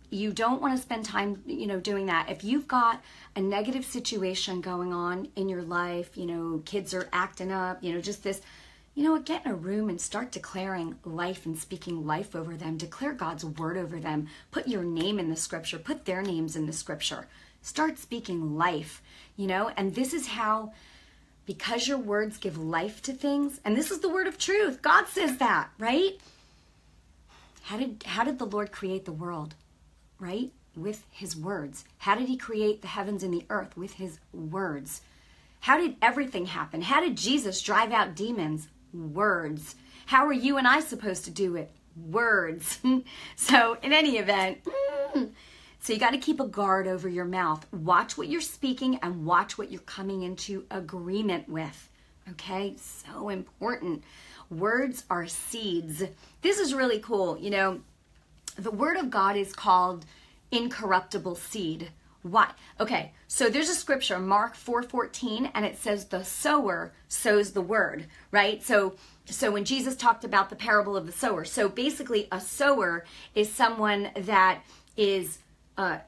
You 0.09 0.33
don't 0.33 0.63
want 0.63 0.75
to 0.75 0.83
spend 0.83 1.05
time, 1.05 1.43
you 1.45 1.67
know, 1.67 1.79
doing 1.79 2.07
that. 2.07 2.31
If 2.31 2.45
you've 2.45 2.67
got 2.67 3.03
a 3.35 3.43
negative 3.43 3.85
situation 3.85 4.63
going 4.63 4.95
on 4.95 5.29
in 5.37 5.51
your 5.51 5.63
life, 5.63 6.17
you 6.17 6.25
know, 6.25 6.63
kids 6.65 6.95
are 6.95 7.11
acting 7.13 7.53
up, 7.53 7.85
you 7.85 7.93
know, 7.93 8.01
just 8.01 8.23
this, 8.23 8.41
you 8.95 9.03
know 9.03 9.19
get 9.19 9.45
in 9.45 9.53
a 9.53 9.55
room 9.55 9.91
and 9.91 10.01
start 10.01 10.33
declaring 10.33 10.99
life 11.05 11.45
and 11.45 11.59
speaking 11.59 12.07
life 12.07 12.35
over 12.35 12.57
them. 12.57 12.79
Declare 12.79 13.13
God's 13.13 13.45
word 13.45 13.77
over 13.77 14.01
them. 14.01 14.29
Put 14.51 14.67
your 14.67 14.83
name 14.83 15.19
in 15.19 15.29
the 15.29 15.37
scripture, 15.37 15.79
put 15.79 16.07
their 16.07 16.23
names 16.23 16.57
in 16.57 16.65
the 16.65 16.73
scripture. 16.73 17.29
Start 17.67 17.99
speaking 17.99 18.57
life 18.57 19.03
you 19.37 19.47
know, 19.47 19.71
and 19.77 19.95
this 19.95 20.15
is 20.15 20.27
how 20.27 20.73
because 21.45 21.87
your 21.87 21.99
words 21.99 22.39
give 22.39 22.59
life 22.59 23.03
to 23.03 23.13
things, 23.13 23.61
and 23.65 23.77
this 23.77 23.91
is 23.91 24.01
the 24.01 24.09
word 24.09 24.27
of 24.27 24.39
truth. 24.39 24.83
God 24.83 25.07
says 25.07 25.37
that, 25.37 25.69
right? 25.79 26.19
How 27.63 27.77
did 27.77 28.03
how 28.07 28.25
did 28.25 28.39
the 28.39 28.47
Lord 28.47 28.73
create 28.73 29.05
the 29.05 29.13
world? 29.13 29.55
Right? 30.19 30.51
With 30.75 31.05
his 31.11 31.37
words. 31.37 31.85
How 31.99 32.15
did 32.15 32.29
he 32.29 32.37
create 32.37 32.81
the 32.81 32.89
heavens 32.89 33.23
and 33.23 33.33
the 33.33 33.45
earth 33.51 33.77
with 33.77 33.95
his 33.95 34.19
words? 34.33 35.03
How 35.61 35.79
did 35.79 35.97
everything 36.01 36.47
happen? 36.47 36.81
How 36.81 37.01
did 37.01 37.17
Jesus 37.17 37.61
drive 37.61 37.93
out 37.93 38.17
demons? 38.17 38.69
Words. 38.95 39.75
How 40.07 40.27
are 40.27 40.33
you 40.33 40.57
and 40.57 40.67
I 40.67 40.81
supposed 40.81 41.25
to 41.25 41.31
do 41.31 41.57
it? 41.57 41.71
Words. 41.97 42.79
so, 43.37 43.77
in 43.83 43.93
any 43.93 44.17
event, 44.17 44.59
mm, 45.15 45.31
so 45.87 45.93
you 45.93 46.01
got 46.01 46.11
to 46.11 46.19
keep 46.19 46.41
a 46.41 46.49
guard 46.49 46.89
over 46.89 47.09
your 47.09 47.25
mouth. 47.25 47.65
Watch 47.73 48.19
what 48.19 48.27
you're 48.27 48.41
speaking 48.41 48.99
and 49.03 49.25
watch 49.25 49.57
what 49.57 49.71
you're 49.71 49.81
coming 49.83 50.25
into 50.25 50.65
agreement 50.69 51.49
with. 51.49 51.89
Okay? 52.29 52.75
So 52.77 53.29
important. 53.29 54.03
Words 54.51 55.05
are 55.09 55.29
seeds. 55.29 56.03
This 56.43 56.59
is 56.59 56.75
really 56.75 56.99
cool. 56.99 57.39
You 57.39 57.51
know, 57.51 57.81
the 58.59 58.73
word 58.73 58.97
of 58.97 59.11
God 59.11 59.37
is 59.37 59.53
called 59.53 60.07
incorruptible 60.51 61.37
seed. 61.37 61.93
Why? 62.23 62.51
Okay, 62.81 63.13
so 63.29 63.49
there's 63.49 63.69
a 63.69 63.75
scripture, 63.77 64.19
Mark 64.19 64.57
4:14, 64.57 65.53
and 65.55 65.65
it 65.65 65.79
says 65.79 66.07
the 66.07 66.25
sower 66.25 66.95
sows 67.07 67.53
the 67.53 67.61
word, 67.61 68.07
right? 68.33 68.61
So 68.61 68.97
so 69.27 69.53
when 69.53 69.65
Jesus 69.65 69.95
talked 69.95 70.25
about 70.25 70.51
the 70.51 70.57
parable 70.57 70.97
of 70.97 71.07
the 71.07 71.13
sower, 71.13 71.45
so 71.45 71.69
basically 71.69 72.27
a 72.33 72.41
sower 72.41 73.05
is 73.37 73.55
someone 73.55 74.11
that 74.17 74.63
is 74.97 75.39
uh, 75.79 75.99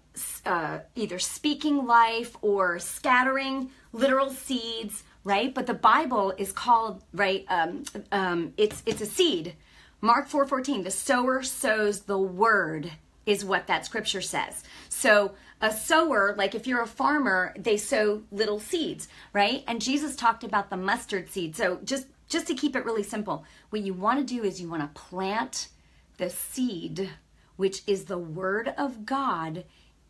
uh, 0.44 0.78
either 0.94 1.18
speaking 1.18 1.86
life 1.86 2.36
or 2.42 2.78
scattering 2.78 3.70
literal 3.92 4.30
seeds, 4.30 5.02
right? 5.24 5.54
But 5.54 5.66
the 5.66 5.74
Bible 5.74 6.32
is 6.36 6.52
called 6.52 7.02
right. 7.12 7.44
Um, 7.48 7.84
um, 8.12 8.52
it's 8.56 8.82
it's 8.86 9.00
a 9.00 9.06
seed. 9.06 9.54
Mark 10.00 10.28
four 10.28 10.46
fourteen. 10.46 10.84
The 10.84 10.90
sower 10.90 11.42
sows 11.42 12.02
the 12.02 12.18
word 12.18 12.92
is 13.26 13.44
what 13.44 13.66
that 13.66 13.84
scripture 13.84 14.22
says. 14.22 14.64
So 14.88 15.32
a 15.60 15.70
sower, 15.70 16.34
like 16.38 16.54
if 16.54 16.66
you're 16.66 16.82
a 16.82 16.86
farmer, 16.86 17.52
they 17.58 17.76
sow 17.76 18.22
little 18.30 18.58
seeds, 18.58 19.08
right? 19.34 19.64
And 19.66 19.82
Jesus 19.82 20.16
talked 20.16 20.44
about 20.44 20.70
the 20.70 20.76
mustard 20.76 21.30
seed. 21.30 21.54
So 21.54 21.78
just 21.84 22.06
just 22.28 22.46
to 22.46 22.54
keep 22.54 22.76
it 22.76 22.84
really 22.84 23.02
simple, 23.02 23.44
what 23.70 23.82
you 23.82 23.94
want 23.94 24.18
to 24.20 24.34
do 24.34 24.44
is 24.44 24.60
you 24.60 24.68
want 24.68 24.82
to 24.82 25.00
plant 25.00 25.68
the 26.16 26.30
seed 26.30 27.10
which 27.58 27.82
is 27.86 28.04
the 28.04 28.16
word 28.16 28.72
of 28.78 29.04
God 29.04 29.64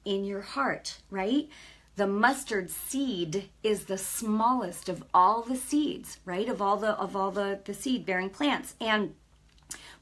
in 0.05 0.25
your 0.25 0.43
heart, 0.43 0.99
right? 1.11 1.49
The 1.97 2.07
mustard 2.07 2.71
seed 2.71 3.49
is 3.65 3.87
the 3.87 3.99
smallest 3.99 4.89
of 4.89 5.03
all 5.13 5.43
the 5.43 5.57
seeds, 5.57 6.21
right? 6.25 6.49
Of 6.49 6.63
all 6.63 6.77
the 6.77 6.91
of 6.91 7.17
all 7.17 7.33
the 7.33 7.59
the 7.65 7.75
seed 7.75 8.07
bearing 8.07 8.31
plants. 8.31 8.75
And 8.81 9.15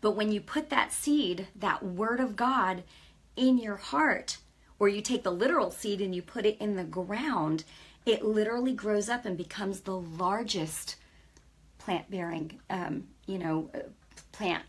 but 0.02 0.10
when 0.10 0.30
you 0.30 0.40
put 0.42 0.68
that 0.70 0.92
seed, 0.92 1.46
that 1.56 1.82
word 1.82 2.20
of 2.20 2.36
God 2.36 2.82
in 3.36 3.58
your 3.58 3.76
heart, 3.76 4.38
or 4.78 4.88
you 4.88 5.00
take 5.00 5.22
the 5.22 5.30
literal 5.30 5.70
seed 5.70 6.00
and 6.00 6.14
you 6.14 6.22
put 6.22 6.44
it 6.44 6.58
in 6.60 6.76
the 6.76 6.84
ground, 6.84 7.64
it 8.04 8.24
literally 8.24 8.74
grows 8.74 9.08
up 9.08 9.24
and 9.24 9.36
becomes 9.36 9.80
the 9.80 9.96
largest 9.96 10.96
plant 11.78 12.10
bearing 12.10 12.58
um, 12.68 13.04
you 13.26 13.38
know 13.38 13.70
uh, 13.72 13.78
plant 14.32 14.64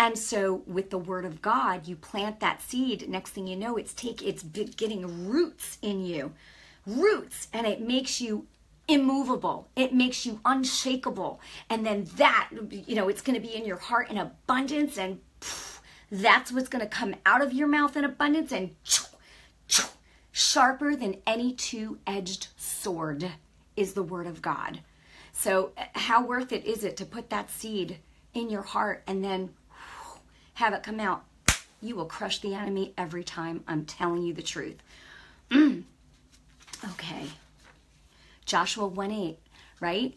and 0.00 0.16
so 0.16 0.62
with 0.66 0.90
the 0.90 0.98
word 0.98 1.24
of 1.24 1.42
God, 1.42 1.88
you 1.88 1.96
plant 1.96 2.40
that 2.40 2.62
seed. 2.62 3.08
Next 3.08 3.30
thing 3.30 3.46
you 3.46 3.56
know, 3.56 3.76
it's 3.76 3.92
take 3.92 4.22
it's 4.22 4.42
getting 4.42 5.28
roots 5.28 5.78
in 5.82 6.04
you. 6.04 6.32
Roots 6.86 7.48
and 7.52 7.66
it 7.66 7.80
makes 7.80 8.20
you 8.20 8.46
immovable. 8.86 9.68
It 9.76 9.92
makes 9.92 10.24
you 10.24 10.40
unshakable. 10.44 11.40
And 11.68 11.84
then 11.84 12.04
that, 12.16 12.48
you 12.70 12.94
know, 12.94 13.08
it's 13.08 13.20
going 13.20 13.40
to 13.40 13.46
be 13.46 13.54
in 13.54 13.64
your 13.64 13.76
heart 13.76 14.10
in 14.10 14.18
abundance 14.18 14.96
and 14.96 15.20
pff, 15.40 15.80
That's 16.10 16.52
what's 16.52 16.68
going 16.68 16.84
to 16.84 16.88
come 16.88 17.14
out 17.26 17.42
of 17.42 17.52
your 17.52 17.68
mouth 17.68 17.96
in 17.96 18.04
abundance 18.04 18.52
and 18.52 18.74
sharper 20.32 20.96
than 20.96 21.16
any 21.26 21.52
two 21.52 21.98
edged 22.06 22.48
sword 22.56 23.32
is 23.76 23.92
the 23.92 24.02
word 24.02 24.26
of 24.26 24.40
God. 24.40 24.80
So, 25.32 25.72
uh, 25.76 25.84
how 25.94 26.24
worth 26.24 26.52
it 26.52 26.64
is 26.64 26.82
it 26.82 26.96
to 26.96 27.04
put 27.04 27.30
that 27.30 27.50
seed 27.50 27.98
in 28.34 28.50
your 28.50 28.62
heart 28.62 29.02
and 29.06 29.22
then 29.24 29.50
have 30.58 30.74
it 30.74 30.82
come 30.82 30.98
out? 30.98 31.22
You 31.80 31.94
will 31.94 32.06
crush 32.06 32.40
the 32.40 32.52
enemy 32.52 32.92
every 32.98 33.22
time. 33.22 33.62
I'm 33.68 33.84
telling 33.84 34.22
you 34.22 34.34
the 34.34 34.42
truth. 34.42 34.82
okay. 35.52 35.84
Joshua 38.44 38.88
1 38.88 39.10
8, 39.12 39.38
right? 39.80 40.16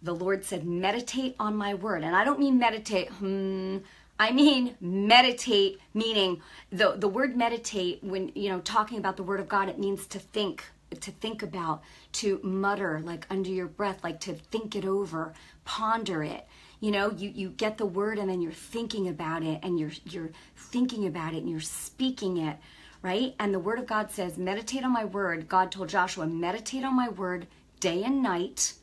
The 0.00 0.14
Lord 0.14 0.46
said, 0.46 0.64
meditate 0.64 1.36
on 1.38 1.56
my 1.56 1.74
word. 1.74 2.04
And 2.04 2.16
I 2.16 2.24
don't 2.24 2.40
mean 2.40 2.58
meditate, 2.58 3.10
hmm, 3.10 3.78
I 4.18 4.32
mean 4.32 4.76
meditate, 4.80 5.78
meaning 5.92 6.40
the, 6.70 6.92
the 6.96 7.08
word 7.08 7.36
meditate, 7.36 8.02
when, 8.02 8.32
you 8.34 8.48
know, 8.48 8.60
talking 8.60 8.96
about 8.96 9.18
the 9.18 9.22
word 9.22 9.40
of 9.40 9.48
God, 9.48 9.68
it 9.68 9.78
means 9.78 10.06
to 10.06 10.18
think, 10.18 10.64
to 11.00 11.10
think 11.10 11.42
about, 11.42 11.82
to 12.12 12.40
mutter 12.42 13.02
like 13.04 13.26
under 13.28 13.50
your 13.50 13.66
breath, 13.66 14.02
like 14.02 14.20
to 14.20 14.32
think 14.32 14.74
it 14.74 14.86
over, 14.86 15.34
ponder 15.66 16.22
it. 16.22 16.46
You 16.82 16.90
know, 16.90 17.12
you, 17.12 17.30
you 17.32 17.50
get 17.50 17.78
the 17.78 17.86
word 17.86 18.18
and 18.18 18.28
then 18.28 18.42
you're 18.42 18.50
thinking 18.50 19.06
about 19.06 19.44
it 19.44 19.60
and 19.62 19.78
you're 19.78 19.92
you're 20.04 20.32
thinking 20.56 21.06
about 21.06 21.32
it 21.32 21.36
and 21.36 21.48
you're 21.48 21.60
speaking 21.60 22.38
it, 22.38 22.56
right? 23.02 23.36
And 23.38 23.54
the 23.54 23.60
word 23.60 23.78
of 23.78 23.86
God 23.86 24.10
says, 24.10 24.36
meditate 24.36 24.82
on 24.82 24.92
my 24.92 25.04
word. 25.04 25.48
God 25.48 25.70
told 25.70 25.88
Joshua, 25.88 26.26
meditate 26.26 26.82
on 26.82 26.96
my 26.96 27.08
word 27.08 27.46
day 27.78 28.02
and 28.02 28.20
night, 28.20 28.74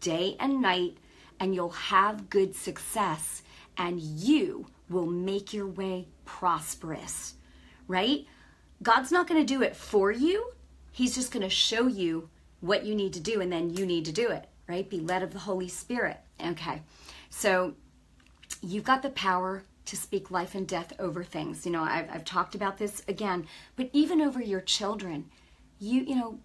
day 0.00 0.34
and 0.40 0.62
night, 0.62 0.96
and 1.38 1.54
you'll 1.54 1.68
have 1.68 2.30
good 2.30 2.56
success 2.56 3.42
and 3.76 4.00
you 4.00 4.64
will 4.88 5.04
make 5.04 5.52
your 5.52 5.66
way 5.66 6.08
prosperous, 6.24 7.34
right? 7.86 8.24
God's 8.82 9.12
not 9.12 9.28
going 9.28 9.44
to 9.44 9.54
do 9.54 9.60
it 9.60 9.76
for 9.76 10.10
you. 10.10 10.52
He's 10.90 11.14
just 11.14 11.32
going 11.32 11.42
to 11.42 11.50
show 11.50 11.86
you 11.86 12.30
what 12.60 12.86
you 12.86 12.94
need 12.94 13.12
to 13.12 13.20
do, 13.20 13.42
and 13.42 13.52
then 13.52 13.76
you 13.76 13.84
need 13.84 14.06
to 14.06 14.12
do 14.12 14.30
it, 14.30 14.46
right? 14.66 14.88
Be 14.88 15.00
led 15.00 15.22
of 15.22 15.34
the 15.34 15.40
Holy 15.40 15.68
Spirit. 15.68 16.18
Okay. 16.42 16.80
So 17.34 17.74
you've 18.60 18.84
got 18.84 19.02
the 19.02 19.10
power 19.10 19.64
to 19.86 19.96
speak 19.96 20.30
life 20.30 20.54
and 20.54 20.68
death 20.68 20.92
over 20.98 21.24
things. 21.24 21.66
You 21.66 21.72
know, 21.72 21.82
I've, 21.82 22.08
I've 22.10 22.24
talked 22.24 22.54
about 22.54 22.78
this 22.78 23.02
again, 23.08 23.46
but 23.74 23.90
even 23.92 24.20
over 24.20 24.40
your 24.40 24.60
children, 24.60 25.30
you, 25.80 26.02
you 26.02 26.14
know, 26.14 26.38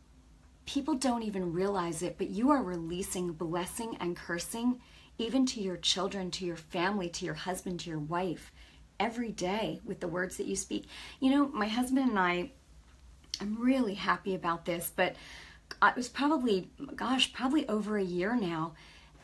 people 0.65 0.95
don't 0.95 1.23
even 1.23 1.53
realize 1.53 2.01
it, 2.01 2.17
but 2.17 2.29
you 2.29 2.49
are 2.49 2.63
releasing 2.63 3.33
blessing 3.33 3.97
and 3.99 4.15
cursing 4.15 4.79
even 5.19 5.45
to 5.47 5.61
your 5.61 5.77
children, 5.77 6.31
to 6.31 6.45
your 6.45 6.55
family, 6.55 7.09
to 7.09 7.25
your 7.25 7.33
husband, 7.33 7.81
to 7.81 7.89
your 7.89 7.99
wife, 7.99 8.51
every 8.99 9.31
day 9.31 9.79
with 9.83 9.99
the 9.99 10.07
words 10.07 10.37
that 10.37 10.47
you 10.47 10.55
speak. 10.55 10.85
You 11.19 11.31
know, 11.31 11.47
my 11.49 11.67
husband 11.67 12.09
and 12.09 12.17
I, 12.17 12.51
I'm 13.41 13.61
really 13.61 13.95
happy 13.95 14.35
about 14.35 14.65
this, 14.65 14.91
but 14.95 15.15
uh, 15.81 15.87
it 15.89 15.95
was 15.95 16.07
probably, 16.07 16.71
gosh, 16.95 17.33
probably 17.33 17.67
over 17.67 17.97
a 17.97 18.03
year 18.03 18.35
now. 18.35 18.73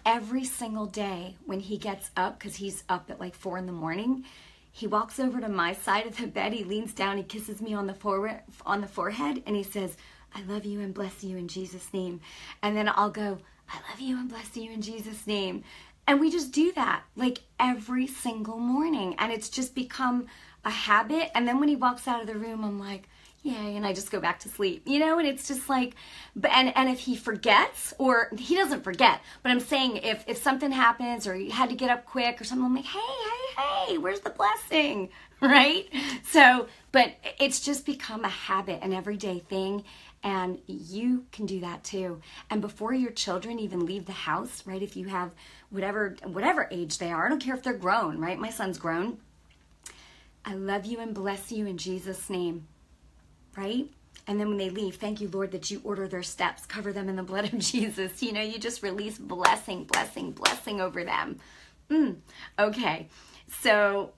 Every 0.06 0.44
single 0.44 0.86
day 0.86 1.38
when 1.46 1.60
he 1.60 1.78
gets 1.78 2.12
up, 2.18 2.38
because 2.38 2.58
he's 2.58 2.84
up 2.90 3.10
at 3.10 3.20
like 3.20 3.36
four 3.36 3.58
in 3.58 3.66
the 3.66 3.72
morning, 3.72 4.26
he 4.72 4.88
walks 4.88 5.20
over 5.20 5.40
to 5.40 5.50
my 5.50 5.74
side 5.74 6.08
of 6.08 6.18
the 6.18 6.28
bed. 6.28 6.54
He 6.54 6.64
leans 6.64 6.94
down, 6.94 7.18
he 7.18 7.24
kisses 7.24 7.62
me 7.62 7.74
on 7.74 7.88
the 7.88 7.94
forehead, 7.94 8.42
on 8.66 8.82
the 8.82 8.88
forehead, 8.88 9.44
and 9.46 9.56
he 9.56 9.64
says, 9.64 9.96
"I 10.34 10.42
love 10.44 10.66
you 10.66 10.82
and 10.82 10.94
bless 10.94 11.24
you 11.24 11.38
in 11.38 11.48
Jesus' 11.48 11.94
name." 11.94 12.22
And 12.62 12.76
then 12.76 12.90
I'll 12.90 13.12
go, 13.12 13.40
I 13.70 13.78
love 13.90 14.00
you 14.00 14.18
and 14.18 14.30
bless 14.30 14.56
you 14.56 14.72
in 14.72 14.82
Jesus' 14.82 15.26
name. 15.26 15.64
And 16.06 16.20
we 16.20 16.30
just 16.30 16.52
do 16.52 16.72
that 16.74 17.04
like 17.16 17.40
every 17.60 18.08
single 18.08 18.58
morning. 18.58 19.16
And 19.18 19.32
it's 19.32 19.50
just 19.50 19.74
become 19.74 20.28
a 20.66 20.70
habit. 20.70 21.32
And 21.36 21.48
then 21.48 21.60
when 21.60 21.70
he 21.70 21.76
walks 21.76 22.08
out 22.08 22.22
of 22.22 22.28
the 22.28 22.36
room, 22.36 22.64
I'm 22.64 22.80
like, 22.80 23.08
yay, 23.44 23.76
and 23.76 23.86
I 23.86 23.94
just 23.94 24.10
go 24.10 24.20
back 24.20 24.40
to 24.40 24.50
sleep, 24.50 24.84
you 24.88 25.00
know? 25.00 25.20
And 25.20 25.28
it's 25.28 25.48
just 25.48 25.70
like, 25.70 25.96
and, 26.50 26.76
and 26.76 26.90
if 26.90 27.00
he 27.00 27.16
forgets, 27.16 27.94
or 28.00 28.30
he 28.38 28.56
doesn't 28.56 28.84
forget, 28.84 29.22
but 29.44 29.52
I'm 29.52 29.60
saying 29.60 29.98
if, 29.98 30.24
if 30.28 30.38
something 30.38 30.72
happens 30.72 31.28
or 31.28 31.36
he 31.36 31.50
had 31.50 31.70
to 31.70 31.76
get 31.76 31.90
up 31.90 32.06
quick 32.06 32.40
or 32.40 32.46
something, 32.46 32.66
I'm 32.66 32.76
like, 32.76 32.86
hey, 32.86 33.00
hey, 33.00 33.62
hey, 33.62 33.98
where's 33.98 34.22
the 34.22 34.32
blessing? 34.32 35.10
Right? 35.42 35.90
So, 36.24 36.68
but 36.94 37.16
it's 37.38 37.60
just 37.60 37.86
become 37.86 38.24
a 38.24 38.30
habit, 38.30 38.80
an 38.82 38.94
everyday 38.94 39.40
thing 39.40 39.84
and 40.24 40.58
you 40.68 41.26
can 41.34 41.46
do 41.46 41.60
that 41.60 41.84
too 41.84 42.22
and 42.50 42.62
before 42.62 42.94
your 42.94 43.12
children 43.12 43.60
even 43.60 43.86
leave 43.86 44.06
the 44.06 44.14
house 44.14 44.64
right 44.66 44.82
if 44.82 44.96
you 44.96 45.08
have 45.08 45.32
whatever 45.70 46.16
whatever 46.24 46.68
age 46.72 46.98
they 46.98 47.12
are 47.12 47.26
i 47.26 47.30
don't 47.30 47.44
care 47.44 47.56
if 47.56 47.62
they're 47.62 47.74
grown 47.74 48.18
right 48.20 48.40
my 48.40 48.50
son's 48.50 48.78
grown 48.78 49.18
i 50.46 50.54
love 50.54 50.86
you 50.86 51.00
and 51.00 51.14
bless 51.14 51.52
you 51.52 51.66
in 51.66 51.78
jesus 51.78 52.30
name 52.30 52.66
right? 53.56 53.90
And 54.28 54.40
then 54.40 54.48
when 54.48 54.58
they 54.58 54.70
leave 54.70 54.96
thank 54.96 55.20
you 55.20 55.28
lord 55.28 55.52
that 55.52 55.70
you 55.70 55.82
order 55.84 56.08
their 56.08 56.24
steps 56.24 56.66
cover 56.66 56.94
them 56.94 57.10
in 57.10 57.16
the 57.16 57.24
blood 57.24 57.52
of 57.52 57.60
jesus. 57.72 58.22
You 58.22 58.34
know 58.34 58.42
you 58.42 58.60
just 58.60 58.84
release 58.84 59.18
blessing 59.18 59.86
blessing 59.86 60.32
blessing 60.32 60.82
over 60.82 61.04
them. 61.04 61.40
Mm. 61.90 62.18
okay. 62.58 63.08
So 63.62 64.14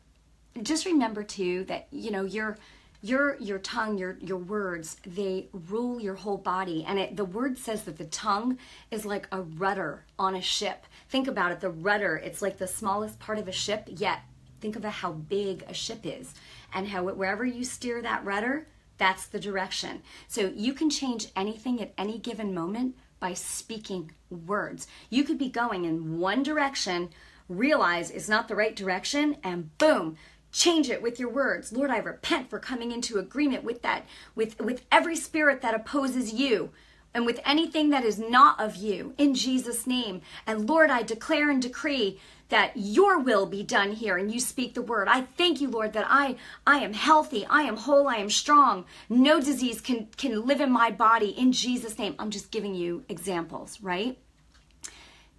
just 0.62 0.86
remember 0.86 1.24
too 1.24 1.66
that 1.66 1.88
you 1.92 2.12
know 2.12 2.24
you're 2.24 2.58
your 3.02 3.36
your 3.38 3.60
tongue 3.60 3.98
your 3.98 4.18
your 4.22 4.38
words 4.38 4.98
they 5.06 5.48
rule 5.52 6.00
your 6.00 6.16
whole 6.16 6.38
body. 6.38 6.86
And 6.88 7.00
it, 7.00 7.18
the 7.18 7.26
word 7.26 7.58
says 7.58 7.84
that 7.84 7.98
the 7.98 8.06
tongue 8.06 8.58
is 8.92 9.06
like 9.06 9.28
a 9.32 9.42
rudder 9.42 10.06
on 10.18 10.36
a 10.36 10.42
ship. 10.42 10.86
Think 11.10 11.28
about 11.28 11.52
it 11.52 11.60
the 11.60 11.70
rudder. 11.70 12.18
It's 12.18 12.42
like 12.42 12.58
the 12.58 12.68
smallest 12.68 13.20
part 13.20 13.40
of 13.40 13.48
a 13.48 13.52
ship 13.52 13.88
yet 13.88 14.22
think 14.66 14.76
about 14.76 14.94
how 14.94 15.12
big 15.12 15.64
a 15.68 15.74
ship 15.76 16.00
is. 16.04 16.34
And 16.74 16.88
how 16.88 17.04
wherever 17.04 17.46
you 17.46 17.64
steer 17.64 18.02
that 18.02 18.26
rudder 18.26 18.68
that's 18.98 19.28
the 19.28 19.40
direction. 19.40 20.02
So 20.28 20.52
you 20.56 20.74
can 20.74 20.90
change 20.90 21.28
anything 21.36 21.82
at 21.82 21.94
any 21.98 22.18
given 22.18 22.54
moment 22.54 22.96
by 23.20 23.34
speaking 23.34 24.12
words. 24.30 24.88
You 25.10 25.24
could 25.24 25.38
be 25.38 25.50
going 25.50 25.86
in 25.86 26.20
one 26.20 26.44
direction 26.44 27.10
realize 27.48 28.10
it's 28.10 28.30
not 28.30 28.48
the 28.48 28.56
right 28.56 28.76
direction 28.76 29.38
and 29.44 29.78
boom 29.78 30.18
change 30.52 30.90
it 30.90 31.02
with 31.02 31.20
your 31.20 31.30
words. 31.30 31.72
Lord 31.72 31.92
i 31.92 31.98
repent 31.98 32.50
for 32.50 32.60
coming 32.60 32.92
into 32.92 33.20
agreement 33.20 33.64
with 33.64 33.82
that 33.82 34.06
with 34.36 34.60
with 34.60 34.84
every 34.92 35.16
spirit 35.16 35.62
that 35.62 35.76
opposes 35.76 36.34
you 36.34 36.72
and 37.16 37.26
with 37.26 37.40
anything 37.46 37.90
that 37.90 38.04
is 38.04 38.20
not 38.20 38.60
of 38.60 38.76
you 38.76 39.16
in 39.18 39.34
jesus 39.34 39.88
name 39.88 40.22
and 40.46 40.70
lord 40.70 40.92
i 40.92 41.02
declare 41.02 41.50
and 41.50 41.62
decree 41.62 42.20
that 42.50 42.72
your 42.76 43.20
will 43.20 43.48
be 43.48 43.64
done 43.64 43.94
here 43.94 44.18
and 44.18 44.32
you 44.32 44.40
speak 44.40 44.76
the 44.76 44.82
word 44.82 45.08
i 45.08 45.22
thank 45.22 45.60
you 45.60 45.68
lord 45.68 45.94
that 45.94 46.06
i 46.08 46.36
i 46.68 46.78
am 46.78 46.94
healthy 46.94 47.44
i 47.50 47.62
am 47.62 47.78
whole 47.78 48.08
i 48.08 48.18
am 48.18 48.30
strong 48.30 48.86
no 49.10 49.40
disease 49.42 49.82
can 49.82 50.08
can 50.18 50.46
live 50.46 50.62
in 50.62 50.72
my 50.72 50.92
body 50.92 51.30
in 51.30 51.52
jesus 51.52 51.98
name 51.98 52.14
i'm 52.20 52.30
just 52.30 52.52
giving 52.52 52.76
you 52.76 53.04
examples 53.10 53.82
right 53.82 54.20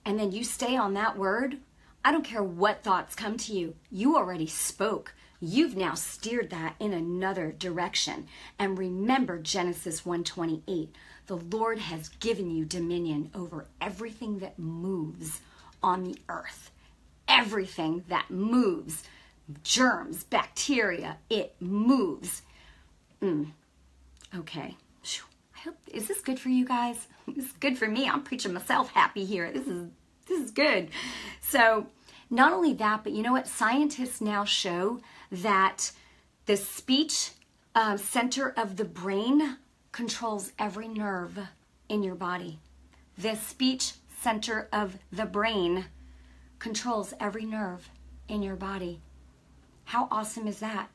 and 0.04 0.18
then 0.18 0.32
you 0.32 0.42
stay 0.42 0.76
on 0.76 0.94
that 0.94 1.16
word 1.16 1.58
I 2.06 2.12
don't 2.12 2.22
care 2.22 2.40
what 2.40 2.84
thoughts 2.84 3.16
come 3.16 3.36
to 3.36 3.52
you. 3.52 3.74
You 3.90 4.14
already 4.14 4.46
spoke. 4.46 5.12
You've 5.40 5.76
now 5.76 5.94
steered 5.94 6.50
that 6.50 6.76
in 6.78 6.92
another 6.92 7.50
direction. 7.50 8.28
And 8.60 8.78
remember 8.78 9.40
Genesis 9.40 10.06
128. 10.06 10.94
The 11.26 11.36
Lord 11.36 11.78
has 11.78 12.08
given 12.08 12.50
you 12.50 12.64
dominion 12.64 13.30
over 13.34 13.66
everything 13.80 14.38
that 14.38 14.58
moves 14.58 15.40
on 15.82 16.04
the 16.04 16.16
earth. 16.28 16.70
Everything 17.28 18.04
that 18.08 18.30
moves. 18.30 19.02
Germs, 19.62 20.24
bacteria, 20.24 21.18
it 21.28 21.54
moves. 21.60 22.42
Mm. 23.22 23.52
Okay. 24.34 24.76
I 25.56 25.60
hope 25.60 25.76
is 25.88 26.06
this 26.06 26.20
good 26.20 26.38
for 26.38 26.48
you 26.48 26.64
guys? 26.64 27.06
This 27.34 27.46
is 27.46 27.52
good 27.52 27.76
for 27.76 27.88
me. 27.88 28.08
I'm 28.08 28.22
preaching 28.22 28.52
myself 28.52 28.90
happy 28.92 29.24
here. 29.24 29.50
This 29.50 29.66
is 29.66 29.88
this 30.28 30.40
is 30.40 30.50
good. 30.52 30.90
So 31.40 31.86
not 32.30 32.52
only 32.52 32.72
that, 32.74 33.02
but 33.02 33.12
you 33.12 33.22
know 33.22 33.32
what? 33.32 33.48
Scientists 33.48 34.20
now 34.20 34.44
show 34.44 35.00
that 35.32 35.90
the 36.46 36.56
speech 36.56 37.30
uh, 37.74 37.96
center 37.96 38.50
of 38.56 38.76
the 38.76 38.84
brain 38.84 39.56
controls 39.96 40.52
every 40.58 40.88
nerve 40.88 41.38
in 41.88 42.02
your 42.02 42.14
body. 42.14 42.58
The 43.16 43.34
speech 43.34 43.94
center 44.20 44.68
of 44.70 44.98
the 45.10 45.24
brain 45.24 45.86
controls 46.58 47.14
every 47.18 47.46
nerve 47.46 47.88
in 48.28 48.42
your 48.42 48.56
body. 48.56 49.00
How 49.84 50.06
awesome 50.10 50.46
is 50.46 50.58
that? 50.58 50.90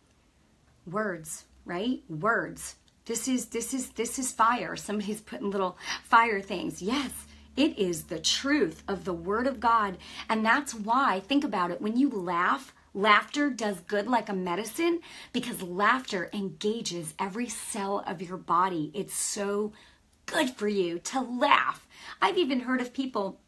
Words, 0.85 1.45
right? 1.65 2.03
Words. 2.09 2.75
This 3.05 3.27
is 3.27 3.47
this 3.47 3.73
is 3.73 3.89
this 3.89 4.19
is 4.19 4.31
fire. 4.31 4.75
Somebody's 4.75 5.21
putting 5.21 5.49
little 5.49 5.79
fire 6.03 6.39
things. 6.39 6.79
Yes. 6.79 7.09
It 7.57 7.79
is 7.79 8.03
the 8.03 8.19
truth 8.19 8.83
of 8.87 9.03
the 9.05 9.13
Word 9.13 9.47
of 9.47 9.59
God. 9.59 9.97
And 10.29 10.45
that's 10.45 10.75
why, 10.75 11.21
think 11.21 11.43
about 11.43 11.71
it, 11.71 11.81
when 11.81 11.97
you 11.97 12.07
laugh, 12.07 12.71
laughter 12.93 13.49
does 13.49 13.79
good 13.81 14.07
like 14.07 14.29
a 14.29 14.33
medicine 14.33 14.99
because 15.33 15.61
laughter 15.61 16.29
engages 16.33 17.13
every 17.19 17.47
cell 17.47 18.03
of 18.05 18.21
your 18.21 18.37
body. 18.37 18.91
It's 18.93 19.13
so 19.13 19.71
good 20.25 20.51
for 20.51 20.67
you 20.67 20.99
to 20.99 21.21
laugh. 21.21 21.87
I've 22.21 22.37
even 22.37 22.61
heard 22.61 22.81
of 22.81 22.93
people 22.93 23.39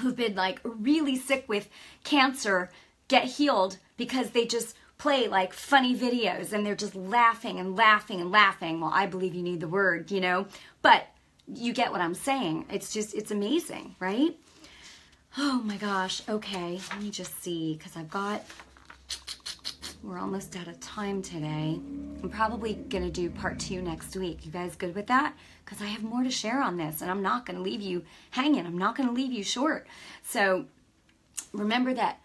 who've 0.00 0.16
been 0.16 0.34
like 0.34 0.60
really 0.64 1.16
sick 1.16 1.44
with 1.48 1.68
cancer 2.04 2.70
get 3.08 3.24
healed 3.24 3.78
because 3.96 4.30
they 4.30 4.46
just 4.46 4.76
play 4.98 5.26
like 5.26 5.52
funny 5.52 5.96
videos 5.96 6.52
and 6.52 6.64
they're 6.64 6.76
just 6.76 6.94
laughing 6.94 7.58
and 7.58 7.76
laughing 7.76 8.20
and 8.20 8.30
laughing. 8.30 8.80
Well, 8.80 8.92
I 8.92 9.06
believe 9.06 9.34
you 9.34 9.42
need 9.42 9.60
the 9.60 9.68
word, 9.68 10.10
you 10.10 10.20
know, 10.20 10.46
but 10.80 11.08
you 11.46 11.72
get 11.72 11.90
what 11.90 12.00
I'm 12.00 12.14
saying. 12.14 12.66
It's 12.70 12.92
just, 12.92 13.14
it's 13.14 13.30
amazing, 13.30 13.96
right? 13.98 14.36
Oh 15.36 15.60
my 15.64 15.76
gosh. 15.76 16.22
Okay, 16.28 16.78
let 16.90 17.02
me 17.02 17.10
just 17.10 17.42
see 17.42 17.74
because 17.76 17.96
I've 17.96 18.10
got, 18.10 18.44
we're 20.02 20.18
almost 20.18 20.56
out 20.56 20.66
of 20.66 20.80
time 20.80 21.22
today. 21.22 21.80
I'm 22.22 22.30
probably 22.30 22.74
to 23.04 23.10
do 23.10 23.30
part 23.30 23.58
two 23.60 23.80
next 23.82 24.16
week. 24.16 24.44
You 24.44 24.50
guys 24.50 24.74
good 24.74 24.94
with 24.94 25.06
that? 25.06 25.34
Because 25.64 25.80
I 25.80 25.86
have 25.86 26.02
more 26.02 26.24
to 26.24 26.30
share 26.30 26.60
on 26.60 26.76
this 26.76 27.02
and 27.02 27.10
I'm 27.10 27.22
not 27.22 27.46
to 27.56 27.62
leave 27.62 27.80
you 27.80 28.04
hanging. 28.30 28.66
I'm 28.66 28.78
not 28.78 28.96
to 29.08 29.14
leave 29.14 29.32
you 29.32 29.44
short. 29.44 29.86
So 30.24 30.66
remember 31.52 31.94
that 31.94 32.20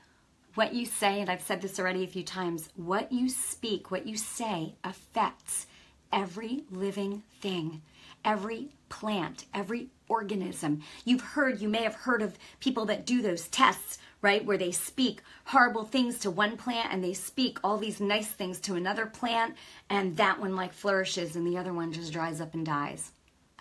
what 0.56 0.74
you 0.74 0.88
say, 0.88 1.22
and 1.22 1.30
I've 1.30 1.44
said 1.44 1.62
this 1.62 1.80
already 1.80 2.04
a 2.04 2.08
few 2.08 2.24
times, 2.24 2.70
what 2.76 3.12
you 3.12 3.30
speak, 3.30 3.92
what 3.92 4.08
you 4.08 4.18
say 4.18 4.74
affects 4.84 5.68
every 6.12 6.63
living 6.72 7.22
thing, 7.42 7.84
every 8.26 8.70
plant, 8.90 9.46
every 9.54 9.90
organism. 10.10 10.82
You've 11.06 11.22
heard, 11.22 11.62
you 11.62 11.70
may 11.70 11.84
have 11.84 11.94
heard 11.94 12.24
of 12.24 12.40
people 12.60 12.86
that 12.86 13.06
do 13.06 13.22
those 13.22 13.48
tests, 13.50 14.00
right, 14.22 14.44
where 14.44 14.58
they 14.58 14.72
speak 14.72 15.22
horrible 15.46 15.84
things 15.84 16.20
to 16.20 16.32
one 16.32 16.58
plant 16.58 16.92
and 16.92 17.04
they 17.04 17.14
speak 17.14 17.60
all 17.64 17.78
these 17.78 18.00
nice 18.00 18.28
things 18.28 18.60
to 18.62 18.76
another 18.76 19.06
plant, 19.06 19.56
and 19.90 20.18
that 20.18 20.40
one 20.40 20.56
like 20.56 20.74
flourishes 20.74 21.36
and 21.36 21.46
the 21.46 21.58
other 21.58 21.74
one 21.74 21.92
just 21.92 22.14
dries 22.14 22.42
up 22.42 22.54
and 22.54 22.66
dies. 22.66 23.12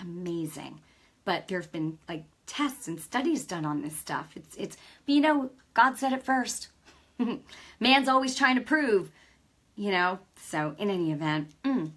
Amazing. 0.00 0.80
But 1.24 1.48
there 1.48 1.60
have 1.60 1.72
been 1.72 1.98
like 2.08 2.24
tests 2.46 2.88
and 2.88 3.00
studies 3.00 3.44
done 3.44 3.64
on 3.64 3.82
this 3.82 3.96
stuff. 3.96 4.32
It's 4.36 4.56
it's 4.56 4.76
but 5.04 5.14
you 5.14 5.20
know, 5.20 5.50
God 5.74 5.98
said 5.98 6.12
it 6.12 6.22
first. 6.22 6.68
Man's 7.80 8.08
always 8.08 8.34
trying 8.34 8.56
to 8.56 8.62
prove, 8.62 9.10
you 9.74 9.90
know. 9.90 10.18
So, 10.40 10.74
in 10.78 10.90
any 10.90 11.12
event, 11.12 11.50
mm. 11.64 11.90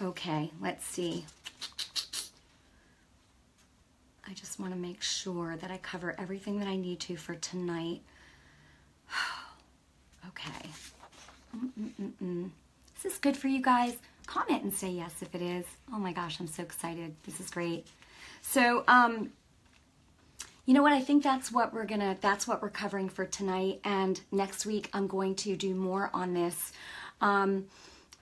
okay, 0.00 0.52
let's 0.60 0.84
see. 0.84 1.24
I 4.28 4.32
just 4.34 4.60
want 4.60 4.72
to 4.72 4.78
make 4.78 5.02
sure 5.02 5.56
that 5.56 5.70
I 5.70 5.78
cover 5.78 6.14
everything 6.18 6.58
that 6.60 6.68
I 6.68 6.76
need 6.76 7.00
to 7.00 7.16
for 7.16 7.34
tonight. 7.34 8.02
okay. 10.28 10.68
Mm-mm-mm-mm. 11.56 12.50
Is 12.96 13.02
this 13.02 13.18
good 13.18 13.36
for 13.36 13.48
you 13.48 13.60
guys? 13.60 13.96
Comment 14.26 14.62
and 14.62 14.72
say 14.72 14.90
yes 14.90 15.14
if 15.20 15.34
it 15.34 15.42
is. 15.42 15.64
Oh 15.92 15.98
my 15.98 16.12
gosh, 16.12 16.38
I'm 16.40 16.46
so 16.46 16.62
excited. 16.62 17.14
This 17.24 17.40
is 17.40 17.50
great. 17.50 17.86
So, 18.40 18.84
um, 18.86 19.32
you 20.66 20.74
know 20.74 20.82
what? 20.82 20.92
I 20.92 21.00
think 21.00 21.24
that's 21.24 21.50
what 21.50 21.74
we're 21.74 21.84
gonna, 21.84 22.16
that's 22.20 22.46
what 22.46 22.62
we're 22.62 22.70
covering 22.70 23.08
for 23.08 23.24
tonight. 23.24 23.80
And 23.84 24.20
next 24.30 24.64
week, 24.64 24.88
I'm 24.92 25.08
going 25.08 25.34
to 25.36 25.56
do 25.56 25.74
more 25.74 26.10
on 26.14 26.34
this. 26.34 26.72
Um, 27.20 27.66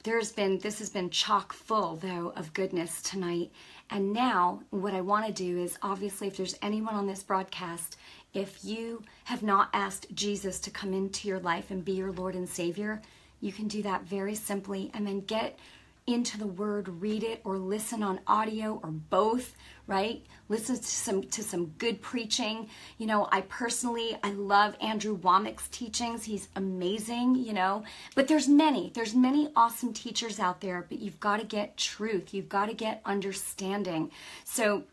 there's 0.02 0.32
been, 0.32 0.58
this 0.58 0.78
has 0.78 0.88
been 0.88 1.10
chock 1.10 1.52
full, 1.52 1.96
though, 1.96 2.32
of 2.34 2.54
goodness 2.54 3.02
tonight. 3.02 3.50
And 3.90 4.12
now, 4.12 4.62
what 4.70 4.94
I 4.94 5.00
want 5.00 5.26
to 5.26 5.32
do 5.32 5.58
is 5.58 5.78
obviously, 5.82 6.28
if 6.28 6.36
there's 6.36 6.56
anyone 6.62 6.94
on 6.94 7.06
this 7.06 7.24
broadcast, 7.24 7.96
if 8.32 8.64
you 8.64 9.02
have 9.24 9.42
not 9.42 9.68
asked 9.72 10.14
Jesus 10.14 10.60
to 10.60 10.70
come 10.70 10.92
into 10.92 11.26
your 11.26 11.40
life 11.40 11.70
and 11.70 11.84
be 11.84 11.92
your 11.92 12.12
Lord 12.12 12.36
and 12.36 12.48
Savior, 12.48 13.02
you 13.40 13.52
can 13.52 13.66
do 13.66 13.82
that 13.82 14.04
very 14.04 14.36
simply 14.36 14.90
and 14.94 15.06
then 15.06 15.20
get 15.20 15.58
into 16.06 16.38
the 16.38 16.46
word, 16.46 16.88
read 16.88 17.22
it, 17.22 17.40
or 17.44 17.58
listen 17.58 18.02
on 18.02 18.20
audio 18.26 18.80
or 18.82 18.90
both, 18.90 19.54
right? 19.86 20.24
Listen 20.48 20.76
to 20.76 20.82
some 20.82 21.22
to 21.24 21.42
some 21.42 21.66
good 21.78 22.00
preaching. 22.02 22.68
You 22.98 23.06
know, 23.06 23.28
I 23.30 23.42
personally 23.42 24.16
I 24.22 24.32
love 24.32 24.76
Andrew 24.80 25.16
Wommack's 25.16 25.68
teachings. 25.68 26.24
He's 26.24 26.48
amazing, 26.56 27.36
you 27.36 27.52
know. 27.52 27.84
But 28.14 28.28
there's 28.28 28.48
many, 28.48 28.90
there's 28.94 29.14
many 29.14 29.50
awesome 29.54 29.92
teachers 29.92 30.40
out 30.40 30.60
there, 30.60 30.86
but 30.88 30.98
you've 30.98 31.20
got 31.20 31.40
to 31.40 31.46
get 31.46 31.76
truth. 31.76 32.34
You've 32.34 32.48
got 32.48 32.66
to 32.66 32.74
get 32.74 33.00
understanding. 33.04 34.10
So 34.44 34.84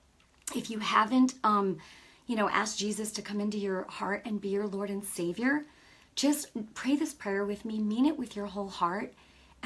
if 0.56 0.70
you 0.70 0.80
haven't 0.80 1.36
um, 1.44 1.78
you 2.28 2.36
know, 2.36 2.50
asked 2.50 2.78
Jesus 2.78 3.12
to 3.14 3.22
come 3.22 3.40
into 3.40 3.58
your 3.58 3.84
heart 3.84 4.22
and 4.26 4.40
be 4.40 4.50
your 4.50 4.68
Lord 4.68 4.90
and 4.90 5.04
Savior, 5.04 5.64
just 6.16 6.50
pray 6.74 6.96
this 6.96 7.14
prayer 7.14 7.46
with 7.46 7.64
me, 7.64 7.80
mean 7.80 8.06
it 8.06 8.18
with 8.18 8.36
your 8.36 8.48
whole 8.48 8.70
heart 8.70 9.14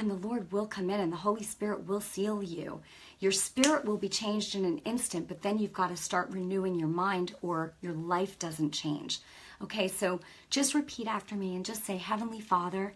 and 0.01 0.09
the 0.09 0.27
Lord 0.27 0.51
will 0.51 0.65
come 0.65 0.89
in 0.89 0.99
and 0.99 1.13
the 1.13 1.17
Holy 1.17 1.43
Spirit 1.43 1.87
will 1.87 2.01
seal 2.01 2.41
you. 2.41 2.81
Your 3.19 3.31
spirit 3.31 3.85
will 3.85 3.97
be 3.97 4.09
changed 4.09 4.55
in 4.55 4.65
an 4.65 4.79
instant, 4.79 5.27
but 5.27 5.43
then 5.43 5.59
you've 5.59 5.73
got 5.73 5.89
to 5.89 5.95
start 5.95 6.31
renewing 6.31 6.73
your 6.73 6.87
mind 6.87 7.35
or 7.43 7.73
your 7.81 7.93
life 7.93 8.39
doesn't 8.39 8.71
change. 8.71 9.19
Okay, 9.61 9.87
so 9.87 10.19
just 10.49 10.73
repeat 10.73 11.05
after 11.07 11.35
me 11.35 11.55
and 11.55 11.63
just 11.63 11.85
say, 11.85 11.97
Heavenly 11.97 12.39
Father, 12.41 12.95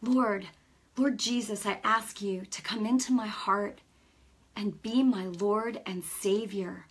Lord, 0.00 0.46
Lord 0.96 1.18
Jesus, 1.18 1.66
I 1.66 1.80
ask 1.82 2.22
you 2.22 2.42
to 2.52 2.62
come 2.62 2.86
into 2.86 3.12
my 3.12 3.26
heart 3.26 3.80
and 4.54 4.80
be 4.80 5.02
my 5.02 5.26
Lord 5.26 5.80
and 5.86 6.04
Savior. 6.04 6.86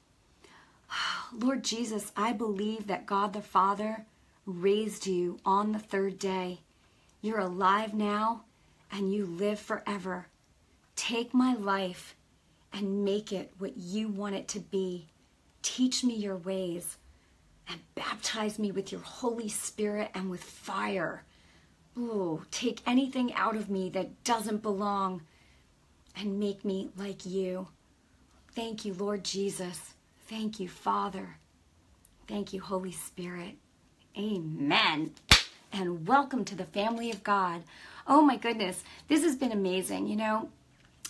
Lord 1.31 1.63
Jesus, 1.63 2.11
I 2.17 2.33
believe 2.33 2.87
that 2.87 3.05
God 3.05 3.31
the 3.31 3.41
Father 3.41 4.05
raised 4.45 5.07
you 5.07 5.39
on 5.45 5.71
the 5.71 5.79
third 5.79 6.19
day. 6.19 6.59
You're 7.21 7.39
alive 7.39 7.93
now 7.93 8.43
and 8.91 9.13
you 9.13 9.25
live 9.25 9.59
forever. 9.59 10.27
Take 10.95 11.33
my 11.33 11.53
life 11.53 12.15
and 12.73 13.03
make 13.05 13.31
it 13.31 13.53
what 13.57 13.77
you 13.77 14.07
want 14.07 14.35
it 14.35 14.47
to 14.49 14.59
be. 14.59 15.07
Teach 15.61 16.03
me 16.03 16.15
your 16.15 16.37
ways 16.37 16.97
and 17.69 17.79
baptize 17.95 18.57
me 18.59 18.71
with 18.71 18.91
your 18.91 19.01
Holy 19.01 19.49
Spirit 19.49 20.09
and 20.13 20.29
with 20.29 20.43
fire. 20.43 21.23
Ooh, 21.97 22.43
take 22.51 22.81
anything 22.85 23.33
out 23.33 23.55
of 23.55 23.69
me 23.69 23.89
that 23.89 24.23
doesn't 24.23 24.61
belong 24.61 25.21
and 26.15 26.39
make 26.39 26.63
me 26.63 26.89
like 26.97 27.25
you. 27.25 27.67
Thank 28.53 28.85
you, 28.85 28.93
Lord 28.93 29.23
Jesus. 29.23 29.93
Thank 30.27 30.59
you, 30.59 30.67
Father. 30.67 31.37
Thank 32.27 32.53
you, 32.53 32.61
Holy 32.61 32.91
Spirit. 32.91 33.55
Amen. 34.17 35.11
And 35.71 36.07
welcome 36.07 36.43
to 36.45 36.55
the 36.55 36.65
family 36.65 37.11
of 37.11 37.23
God. 37.23 37.63
Oh 38.07 38.21
my 38.21 38.37
goodness, 38.37 38.83
this 39.07 39.23
has 39.23 39.35
been 39.35 39.51
amazing, 39.51 40.07
you 40.07 40.15
know. 40.15 40.49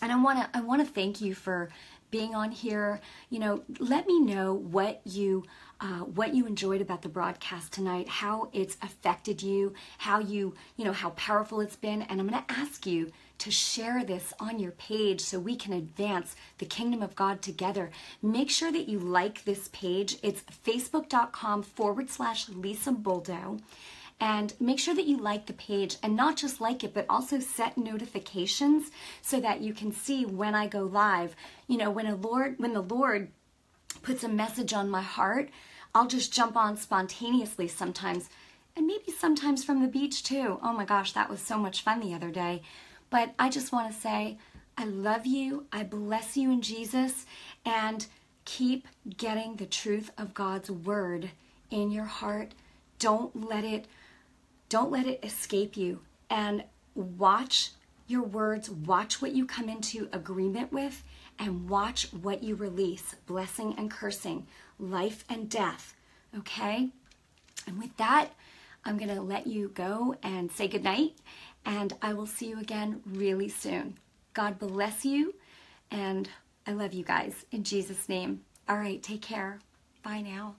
And 0.02 0.12
I 0.12 0.22
want 0.22 0.40
to 0.40 0.58
I 0.58 0.62
want 0.62 0.86
to 0.86 0.92
thank 0.92 1.22
you 1.22 1.34
for 1.34 1.70
being 2.10 2.34
on 2.36 2.52
here. 2.52 3.02
You 3.30 3.40
know, 3.40 3.64
let 3.80 4.08
me 4.08 4.20
know 4.20 4.54
what 4.54 5.02
you 5.06 5.44
uh, 5.80 6.00
what 6.00 6.34
you 6.34 6.48
enjoyed 6.48 6.82
about 6.82 7.04
the 7.04 7.10
broadcast 7.10 7.72
tonight, 7.72 8.08
how 8.08 8.50
it's 8.52 8.78
affected 8.82 9.44
you, 9.44 9.74
how 10.00 10.20
you 10.20 10.56
you 10.76 10.86
know 10.86 10.94
how 10.94 11.12
powerful 11.12 11.62
it's 11.62 11.76
been, 11.76 12.02
and 12.04 12.20
I'm 12.20 12.28
going 12.28 12.44
to 12.44 12.54
ask 12.54 12.86
you 12.86 13.12
to 13.40 13.52
share 13.52 14.04
this 14.04 14.34
on 14.40 14.58
your 14.58 14.72
page 14.72 15.22
so 15.22 15.38
we 15.38 15.56
can 15.56 15.74
advance 15.74 16.36
the 16.58 16.66
kingdom 16.66 17.04
of 17.04 17.16
God 17.16 17.44
together. 17.44 17.92
Make 18.24 18.50
sure 18.50 18.72
that 18.72 18.90
you 18.90 18.98
like 18.98 19.44
this 19.44 19.68
page. 19.72 20.18
It's 20.24 20.42
facebook.com 20.66 21.62
forward 21.62 22.10
slash 22.10 22.50
Lisa 22.50 22.92
Boldo 22.92 23.60
and 24.20 24.54
make 24.60 24.80
sure 24.80 24.96
that 24.96 25.06
you 25.06 25.18
like 25.18 25.46
the 25.46 25.54
page 25.54 25.98
and 26.02 26.16
not 26.16 26.38
just 26.38 26.60
like 26.60 26.84
it 26.84 26.94
but 26.94 27.06
also 27.10 27.40
set 27.40 27.78
notifications 27.78 28.90
so 29.22 29.40
that 29.40 29.62
you 29.62 29.74
can 29.74 29.92
see 29.92 30.26
when 30.26 30.56
I 30.56 30.68
go 30.68 30.84
live. 30.84 31.36
You 31.68 31.78
know 31.78 31.92
when 31.92 32.08
a 32.08 32.16
lord 32.16 32.56
when 32.58 32.74
the 32.74 32.82
lord 32.82 33.30
puts 34.02 34.24
a 34.24 34.30
message 34.30 34.74
on 34.74 34.90
my 34.90 35.02
heart 35.02 35.50
I'll 35.94 36.08
just 36.08 36.34
jump 36.34 36.56
on 36.56 36.78
spontaneously 36.78 37.68
sometimes 37.68 38.30
and 38.76 38.86
maybe 38.86 39.12
sometimes 39.12 39.64
from 39.64 39.82
the 39.82 39.88
beach 39.88 40.24
too. 40.24 40.60
Oh 40.64 40.74
my 40.74 40.86
gosh 40.86 41.12
that 41.14 41.30
was 41.30 41.40
so 41.40 41.58
much 41.58 41.82
fun 41.82 42.00
the 42.00 42.14
other 42.14 42.32
day. 42.32 42.64
But 43.10 43.34
I 43.38 43.50
just 43.50 43.72
want 43.72 43.94
to 43.94 44.00
say 44.00 44.40
I 44.78 44.86
love 44.86 45.28
you 45.28 45.68
I 45.72 45.84
bless 45.84 46.36
you 46.36 46.52
in 46.52 46.62
Jesus 46.62 47.26
and 47.66 48.08
keep 48.46 48.88
getting 49.18 49.58
the 49.58 49.66
truth 49.66 50.10
of 50.18 50.34
God's 50.34 50.72
word 50.72 51.30
in 51.70 51.92
your 51.92 52.06
heart. 52.06 52.54
Don't 52.98 53.48
let 53.48 53.64
it 53.64 53.86
don't 54.70 54.92
let 54.92 55.08
it 55.08 55.24
escape 55.24 55.78
you 55.78 56.02
and 56.30 56.64
watch 56.96 57.72
your 58.08 58.24
words, 58.24 58.70
watch 58.70 59.22
what 59.22 59.34
you 59.34 59.46
come 59.46 59.70
into 59.70 60.10
agreement 60.12 60.72
with, 60.72 61.04
and 61.40 61.70
watch 61.70 62.08
what 62.12 62.44
you 62.44 62.56
release 62.56 63.16
blessing 63.26 63.76
and 63.78 63.92
cursing, 63.92 64.48
life 64.80 65.24
and 65.30 65.50
death. 65.50 65.96
Okay? 66.38 66.90
And 67.66 67.78
with 67.78 67.96
that, 67.98 68.30
I'm 68.86 68.98
going 68.98 69.14
to 69.14 69.22
let 69.22 69.48
you 69.48 69.70
go 69.70 70.16
and 70.24 70.52
say 70.52 70.68
goodnight, 70.68 71.16
and 71.66 71.94
I 72.02 72.14
will 72.14 72.26
see 72.26 72.48
you 72.48 72.60
again 72.60 73.02
really 73.06 73.50
soon. 73.50 73.98
God 74.34 74.58
bless 74.58 75.04
you, 75.04 75.36
and 75.92 76.30
I 76.66 76.72
love 76.72 76.94
you 76.94 77.04
guys 77.04 77.46
in 77.52 77.64
Jesus' 77.64 78.08
name. 78.08 78.42
All 78.70 78.78
right, 78.78 79.02
take 79.04 79.22
care. 79.22 79.60
Bye 80.04 80.22
now. 80.22 80.56